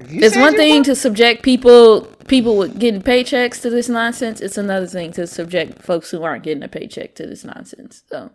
it's 0.00 0.36
one 0.36 0.54
thing 0.54 0.84
to 0.84 0.94
subject 0.94 1.42
people 1.42 2.02
people 2.28 2.56
with 2.56 2.78
getting 2.78 3.02
paychecks 3.02 3.60
to 3.62 3.70
this 3.70 3.88
nonsense. 3.88 4.40
It's 4.40 4.56
another 4.56 4.86
thing 4.86 5.12
to 5.12 5.26
subject 5.26 5.82
folks 5.82 6.10
who 6.10 6.22
aren't 6.22 6.44
getting 6.44 6.62
a 6.62 6.68
paycheck 6.68 7.14
to 7.16 7.26
this 7.26 7.44
nonsense. 7.44 8.04
So. 8.08 8.30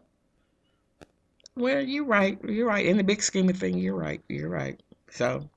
Well, 1.55 1.81
you're 1.81 2.05
right. 2.05 2.39
You're 2.43 2.67
right. 2.67 2.85
In 2.85 2.97
the 2.97 3.03
big 3.03 3.21
scheme 3.21 3.49
of 3.49 3.57
things, 3.57 3.77
you're 3.77 3.95
right. 3.95 4.21
You're 4.27 4.49
right. 4.49 4.81
So 5.09 5.49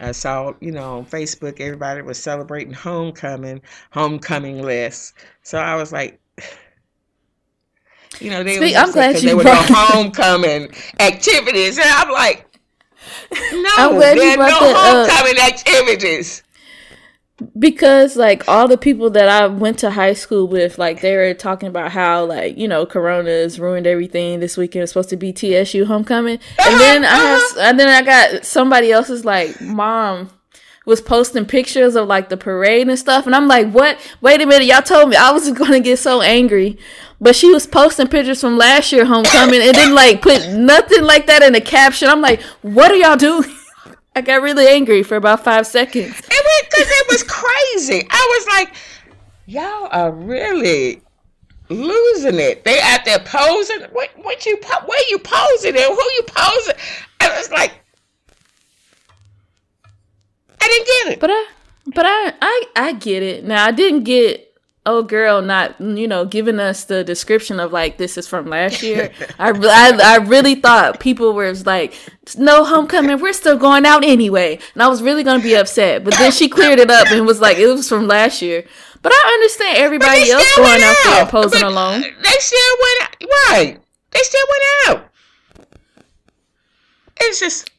I 0.00 0.12
saw, 0.12 0.52
you 0.60 0.72
know, 0.72 0.98
on 0.98 1.06
Facebook, 1.06 1.60
everybody 1.60 2.02
was 2.02 2.22
celebrating 2.22 2.74
homecoming, 2.74 3.62
homecoming 3.90 4.62
list. 4.62 5.14
So 5.42 5.58
I 5.58 5.76
was 5.76 5.92
like, 5.92 6.20
you 8.20 8.30
know, 8.30 8.42
they 8.42 8.76
I'm 8.76 8.92
glad 8.92 9.22
you 9.22 9.28
they 9.28 9.34
were 9.34 9.44
homecoming 9.46 10.70
activities, 11.00 11.78
and 11.78 11.88
I'm 11.88 12.10
like, 12.10 12.46
no, 13.52 13.70
I'm 13.76 13.94
glad 13.94 14.18
there 14.18 14.40
are 14.40 14.48
no 14.48 14.74
homecoming 14.74 15.38
uh, 15.38 15.46
activities 15.46 16.42
because 17.58 18.16
like 18.16 18.48
all 18.48 18.68
the 18.68 18.78
people 18.78 19.10
that 19.10 19.28
I 19.28 19.46
went 19.46 19.78
to 19.80 19.90
high 19.90 20.12
school 20.12 20.46
with, 20.46 20.78
like 20.78 21.00
they 21.00 21.16
were 21.16 21.34
talking 21.34 21.68
about 21.68 21.92
how 21.92 22.24
like 22.24 22.56
you 22.56 22.68
know 22.68 22.86
Corona's 22.86 23.58
ruined 23.58 23.86
everything. 23.86 24.40
This 24.40 24.56
weekend 24.56 24.84
is 24.84 24.90
supposed 24.90 25.10
to 25.10 25.16
be 25.16 25.32
TSU 25.32 25.84
homecoming, 25.84 26.38
and 26.58 26.80
then 26.80 27.04
I 27.04 27.16
have, 27.16 27.42
and 27.58 27.80
then 27.80 27.88
I 27.88 28.02
got 28.02 28.44
somebody 28.44 28.92
else's 28.92 29.24
like 29.24 29.60
mom 29.60 30.30
was 30.86 31.00
posting 31.00 31.46
pictures 31.46 31.96
of 31.96 32.06
like 32.06 32.28
the 32.28 32.36
parade 32.36 32.88
and 32.88 32.98
stuff, 32.98 33.26
and 33.26 33.34
I'm 33.34 33.48
like, 33.48 33.70
what? 33.70 33.98
Wait 34.20 34.40
a 34.40 34.46
minute, 34.46 34.66
y'all 34.66 34.82
told 34.82 35.10
me 35.10 35.16
I 35.16 35.32
was 35.32 35.50
going 35.52 35.72
to 35.72 35.80
get 35.80 35.98
so 35.98 36.20
angry, 36.20 36.78
but 37.20 37.34
she 37.34 37.50
was 37.50 37.66
posting 37.66 38.06
pictures 38.06 38.40
from 38.40 38.58
last 38.58 38.92
year 38.92 39.04
homecoming, 39.04 39.62
and 39.62 39.74
then 39.74 39.94
like 39.94 40.22
put 40.22 40.48
nothing 40.50 41.02
like 41.02 41.26
that 41.26 41.42
in 41.42 41.52
the 41.52 41.60
caption. 41.60 42.08
I'm 42.08 42.20
like, 42.20 42.42
what 42.62 42.90
are 42.90 42.96
y'all 42.96 43.16
doing? 43.16 43.48
I 44.16 44.20
got 44.20 44.42
really 44.42 44.68
angry 44.68 45.02
for 45.02 45.16
about 45.16 45.42
five 45.42 45.66
seconds. 45.66 46.14
Because 46.74 46.90
it 46.90 47.06
was 47.08 47.22
crazy. 47.22 48.06
I 48.10 48.38
was 48.38 48.46
like, 48.48 48.74
y'all 49.46 49.88
are 49.92 50.10
really 50.10 51.02
losing 51.68 52.40
it. 52.40 52.64
They 52.64 52.80
out 52.80 53.04
there 53.04 53.20
posing. 53.20 53.82
What 53.92 54.10
what 54.16 54.44
you 54.46 54.58
where 54.86 55.02
you 55.10 55.18
posing 55.18 55.76
and 55.76 55.84
who 55.84 56.02
you 56.16 56.22
posing? 56.26 56.74
I 57.20 57.28
was 57.36 57.50
like, 57.50 57.72
I 60.60 60.66
didn't 60.66 60.86
get 60.86 61.12
it. 61.12 61.20
But 61.20 61.30
I 61.30 61.46
but 61.86 62.04
I 62.06 62.32
I 62.40 62.62
I 62.76 62.92
get 62.92 63.22
it. 63.22 63.44
Now 63.44 63.64
I 63.64 63.70
didn't 63.70 64.04
get 64.04 64.53
oh 64.86 65.02
girl 65.02 65.40
not 65.40 65.80
you 65.80 66.06
know 66.06 66.24
giving 66.24 66.60
us 66.60 66.84
the 66.84 67.02
description 67.04 67.58
of 67.58 67.72
like 67.72 67.96
this 67.96 68.18
is 68.18 68.26
from 68.26 68.46
last 68.46 68.82
year. 68.82 69.10
I, 69.38 69.50
I, 69.50 70.00
I 70.02 70.16
really 70.18 70.56
thought 70.56 71.00
people 71.00 71.32
were 71.32 71.52
like 71.64 71.94
no 72.36 72.64
homecoming 72.64 73.20
we're 73.20 73.32
still 73.32 73.56
going 73.56 73.86
out 73.86 74.04
anyway. 74.04 74.58
And 74.74 74.82
i 74.82 74.88
was 74.88 75.02
really 75.02 75.22
gonna 75.22 75.42
be 75.42 75.54
upset 75.54 76.04
but 76.04 76.14
then 76.18 76.32
she 76.32 76.48
cleared 76.48 76.78
it 76.78 76.90
up 76.90 77.10
and 77.10 77.26
was 77.26 77.40
like 77.40 77.58
it 77.58 77.66
was 77.66 77.88
from 77.88 78.06
last 78.06 78.42
year. 78.42 78.64
But 79.02 79.12
i 79.14 79.30
understand 79.34 79.78
everybody 79.78 80.30
else 80.30 80.56
going 80.56 80.82
out, 80.82 80.96
out 80.96 81.04
there 81.04 81.26
posing 81.26 81.60
but 81.60 81.70
alone. 81.70 82.00
they 82.00 82.36
still 82.38 82.76
went 82.82 83.02
out 83.02 83.28
right. 83.50 83.80
They 84.10 84.20
still 84.20 84.46
went 84.48 85.00
out. 85.00 85.10
It's 87.20 87.40
just 87.40 87.70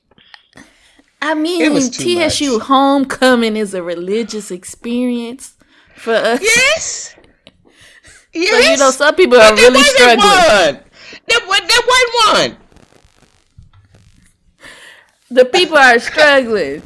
I 1.21 1.33
mean, 1.33 1.81
TSU 1.81 2.57
much. 2.57 2.67
homecoming 2.67 3.55
is 3.55 3.73
a 3.73 3.81
religious 3.81 4.51
experience 4.51 5.54
for 5.95 6.13
us. 6.13 6.41
Yes. 6.41 7.15
Yes. 8.37 8.51
So, 8.51 8.71
you 8.71 8.77
know, 8.77 8.91
some 8.91 9.15
people 9.15 9.39
are 9.39 9.55
really 9.55 9.81
struggling. 9.81 10.19
One. 10.19 10.83
There, 11.25 11.39
there 11.39 11.83
wasn't 11.87 12.11
one. 12.27 12.57
The 15.31 15.45
people 15.45 15.77
are 15.77 15.97
struggling. 15.99 16.81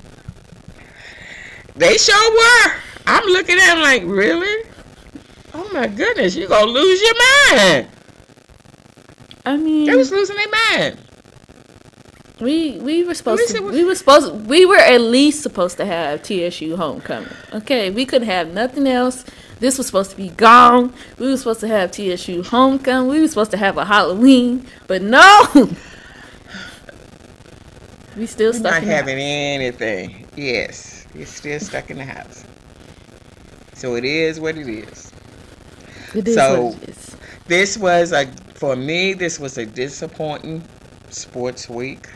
They 1.76 1.97
sure 1.97 2.32
were. 2.32 2.74
I'm 3.07 3.26
looking 3.26 3.57
at 3.57 3.74
them 3.74 3.82
like, 3.82 4.03
really? 4.05 4.70
Oh 5.55 5.68
my 5.74 5.88
goodness, 5.88 6.36
you're 6.36 6.47
gonna 6.47 6.70
lose 6.70 7.01
your 7.01 7.16
mind. 7.51 7.88
I 9.45 9.57
mean, 9.57 9.88
they 9.88 9.95
was 9.95 10.12
losing 10.12 10.36
their 10.36 10.78
mind. 10.78 10.99
We 12.42 12.80
we 12.80 13.04
were 13.04 13.14
supposed 13.14 13.54
to 13.56 13.62
we 13.62 13.84
were 13.84 13.96
supposed 13.96 14.48
we 14.48 14.66
were 14.66 14.78
at 14.78 15.02
least 15.02 15.44
supposed 15.44 15.76
to 15.78 15.86
have 15.86 16.24
TSU 16.24 16.78
homecoming. 16.78 17.30
Okay, 17.54 17.90
we 17.90 18.06
couldn't 18.06 18.30
have 18.30 18.54
nothing 18.54 18.88
else. 18.88 19.26
This 19.60 19.78
was 19.78 19.88
supposed 19.88 20.12
to 20.12 20.18
be 20.18 20.30
gone. 20.30 20.94
We 21.18 21.28
were 21.28 21.36
supposed 21.36 21.60
to 21.62 21.68
have 21.68 21.92
TSU 21.92 22.44
homecoming. 22.44 23.10
We 23.10 23.20
were 23.20 23.28
supposed 23.28 23.52
to 23.52 23.58
have 23.58 23.78
a 23.78 23.84
Halloween, 23.84 24.66
but 24.88 25.02
no. 25.02 25.48
we 28.16 28.26
still 28.26 28.54
stuck. 28.54 28.72
Not 28.72 28.84
having 28.84 29.20
anything. 29.20 30.26
Yes, 30.38 31.08
you're 31.14 31.26
still 31.26 31.60
stuck 31.60 31.92
in 31.92 31.98
the 31.98 32.06
house. 32.06 32.46
So 33.74 33.96
it 33.96 34.06
is 34.06 34.40
what 34.40 34.58
it 34.58 34.70
is. 34.70 35.12
It 36.16 36.26
is 36.26 36.36
so 36.36 36.68
what 36.68 36.84
it 36.84 36.90
is. 36.90 37.18
This 37.48 37.78
was 37.78 38.14
a 38.14 38.28
for 38.54 38.78
me. 38.78 39.12
This 39.14 39.40
was 39.40 39.58
a 39.58 39.66
disappointing 39.66 40.64
sports 41.10 41.68
week 41.68 42.08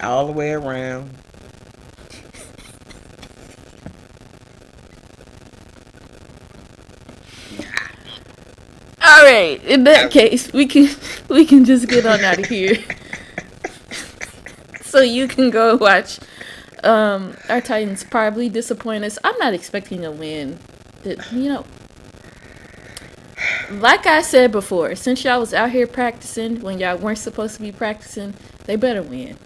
all 0.00 0.26
the 0.26 0.32
way 0.32 0.52
around. 0.52 1.10
All 9.02 9.24
right. 9.24 9.62
In 9.64 9.84
that 9.84 10.10
case, 10.10 10.52
we 10.52 10.66
can 10.66 10.88
we 11.28 11.44
can 11.44 11.64
just 11.64 11.88
get 11.88 12.06
on 12.06 12.20
out 12.20 12.38
of 12.38 12.46
here. 12.46 12.76
so 14.82 15.00
you 15.00 15.26
can 15.28 15.50
go 15.50 15.76
watch 15.76 16.18
um, 16.84 17.36
our 17.48 17.60
Titans 17.60 18.04
probably 18.04 18.48
disappoint 18.48 19.04
us. 19.04 19.18
I'm 19.24 19.36
not 19.38 19.54
expecting 19.54 20.04
a 20.04 20.10
win. 20.10 20.58
That 21.02 21.32
you 21.32 21.48
know, 21.48 21.64
like 23.70 24.06
I 24.06 24.22
said 24.22 24.52
before, 24.52 24.94
since 24.94 25.24
y'all 25.24 25.40
was 25.40 25.54
out 25.54 25.70
here 25.70 25.86
practicing 25.86 26.60
when 26.60 26.80
y'all 26.80 26.96
weren't 26.96 27.18
supposed 27.18 27.56
to 27.56 27.60
be 27.60 27.72
practicing, 27.72 28.34
they 28.64 28.76
better 28.76 29.02
win. 29.02 29.36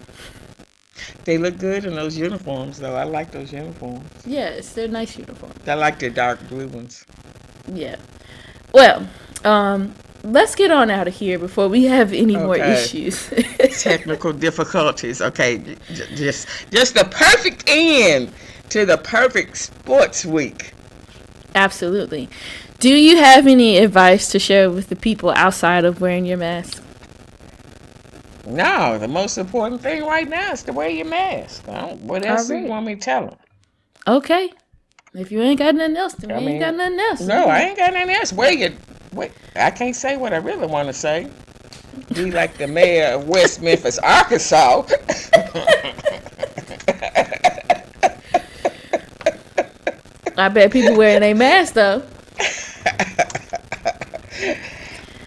They 1.25 1.37
look 1.37 1.57
good 1.57 1.85
in 1.85 1.95
those 1.95 2.17
uniforms, 2.17 2.79
though. 2.79 2.95
I 2.95 3.03
like 3.03 3.31
those 3.31 3.51
uniforms. 3.51 4.09
Yes, 4.25 4.73
they're 4.73 4.87
nice 4.87 5.17
uniforms. 5.17 5.67
I 5.67 5.73
like 5.73 5.99
the 5.99 6.09
dark 6.09 6.47
blue 6.49 6.67
ones. 6.67 7.05
Yeah. 7.71 7.95
Well, 8.73 9.07
um, 9.43 9.93
let's 10.23 10.55
get 10.55 10.71
on 10.71 10.89
out 10.89 11.07
of 11.07 11.15
here 11.15 11.39
before 11.39 11.67
we 11.67 11.85
have 11.85 12.13
any 12.13 12.35
okay. 12.35 12.45
more 12.45 12.57
issues. 12.57 13.29
Technical 13.81 14.33
difficulties. 14.33 15.21
Okay, 15.21 15.77
just 16.15 16.47
just 16.71 16.93
the 16.93 17.05
perfect 17.05 17.63
end 17.67 18.31
to 18.69 18.85
the 18.85 18.97
perfect 18.97 19.57
sports 19.57 20.25
week. 20.25 20.73
Absolutely. 21.55 22.29
Do 22.79 22.93
you 22.93 23.17
have 23.17 23.47
any 23.47 23.77
advice 23.77 24.29
to 24.31 24.39
share 24.39 24.69
with 24.69 24.89
the 24.89 24.95
people 24.95 25.29
outside 25.31 25.85
of 25.85 26.01
wearing 26.01 26.25
your 26.25 26.37
mask? 26.37 26.82
No, 28.45 28.97
the 28.97 29.07
most 29.07 29.37
important 29.37 29.81
thing 29.81 30.03
right 30.05 30.27
now 30.27 30.51
is 30.51 30.63
to 30.63 30.73
wear 30.73 30.89
your 30.89 31.05
mask. 31.05 31.63
what 31.65 32.25
else 32.25 32.47
do 32.47 32.57
you 32.57 32.67
want 32.67 32.85
me 32.85 32.95
to 32.95 33.01
tell 33.01 33.27
them? 33.27 33.37
Okay. 34.07 34.51
If 35.13 35.31
you 35.31 35.41
ain't 35.41 35.59
got 35.59 35.75
nothing 35.75 35.95
else, 35.95 36.13
then 36.15 36.31
I 36.31 36.39
mean, 36.39 36.49
ain't 36.49 36.59
got 36.59 36.75
nothing 36.75 36.99
else. 36.99 37.21
No, 37.21 37.45
I 37.45 37.61
ain't 37.61 37.77
got 37.77 37.93
nothing 37.93 38.15
else. 38.15 38.33
Wear 38.33 38.51
your, 38.51 38.71
wait, 39.13 39.31
I 39.55 39.69
can't 39.71 39.95
say 39.95 40.17
what 40.17 40.33
I 40.33 40.37
really 40.37 40.65
want 40.67 40.87
to 40.87 40.93
say. 40.93 41.29
Be 42.13 42.31
like 42.31 42.57
the 42.57 42.67
mayor 42.67 43.13
of 43.13 43.29
West 43.29 43.61
Memphis, 43.61 43.99
Arkansas. 43.99 44.87
I 50.35 50.49
bet 50.49 50.71
people 50.71 50.97
wearing 50.97 51.21
a 51.21 51.33
mask 51.35 51.75
though. 51.75 52.01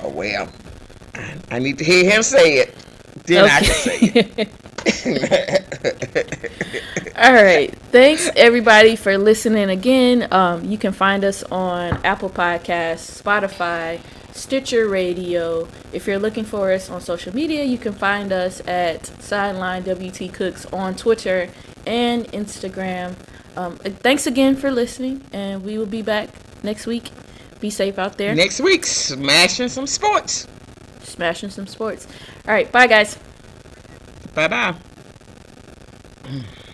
oh 0.01 0.09
well, 0.09 0.49
I 1.51 1.61
need 1.61 1.79
to 1.79 1.85
hear 1.85 2.11
him 2.11 2.25
say 2.25 2.59
it. 2.59 2.86
Then 3.27 3.45
okay. 3.45 3.55
I 3.55 3.61
can 3.61 3.75
say 3.75 4.35
it. 4.39 4.49
All 7.17 7.33
right. 7.33 7.75
Thanks 7.91 8.31
everybody 8.37 8.95
for 8.95 9.19
listening 9.19 9.71
again. 9.71 10.29
Um, 10.33 10.65
you 10.65 10.79
can 10.79 10.93
find 10.93 11.25
us 11.25 11.43
on 11.45 11.95
Apple 12.05 12.31
Podcasts, 12.31 13.23
Spotify, 13.23 14.01
Stitcher 14.33 14.87
Radio. 14.87 15.67
If 15.93 16.07
you're 16.07 16.19
looking 16.19 16.45
for 16.45 16.73
us 16.73 16.89
on 16.89 17.01
social 17.01 17.35
media, 17.35 17.65
you 17.65 17.79
can 17.79 17.95
find 17.95 18.33
us 18.33 18.61
at 18.69 19.07
Sideline 19.23 19.83
WT 19.83 20.33
Cooks 20.33 20.67
on 20.67 20.95
Twitter 20.95 21.49
and 21.87 22.27
Instagram. 22.33 23.17
Um, 23.57 23.77
thanks 23.79 24.27
again 24.27 24.55
for 24.55 24.71
listening, 24.71 25.23
and 25.33 25.65
we 25.65 25.79
will 25.79 25.87
be 25.87 26.03
back 26.03 26.29
next 26.63 26.87
week. 26.87 27.11
Be 27.59 27.71
safe 27.71 27.99
out 27.99 28.19
there. 28.19 28.35
Next 28.35 28.61
week, 28.61 28.85
smashing 28.85 29.69
some 29.69 29.87
sports. 29.87 30.47
Smashing 31.07 31.51
some 31.51 31.67
sports. 31.67 32.07
All 32.47 32.53
right, 32.55 32.71
bye 32.71 32.87
guys. 32.87 33.19
Bye 34.35 34.49
bye. 34.49 34.75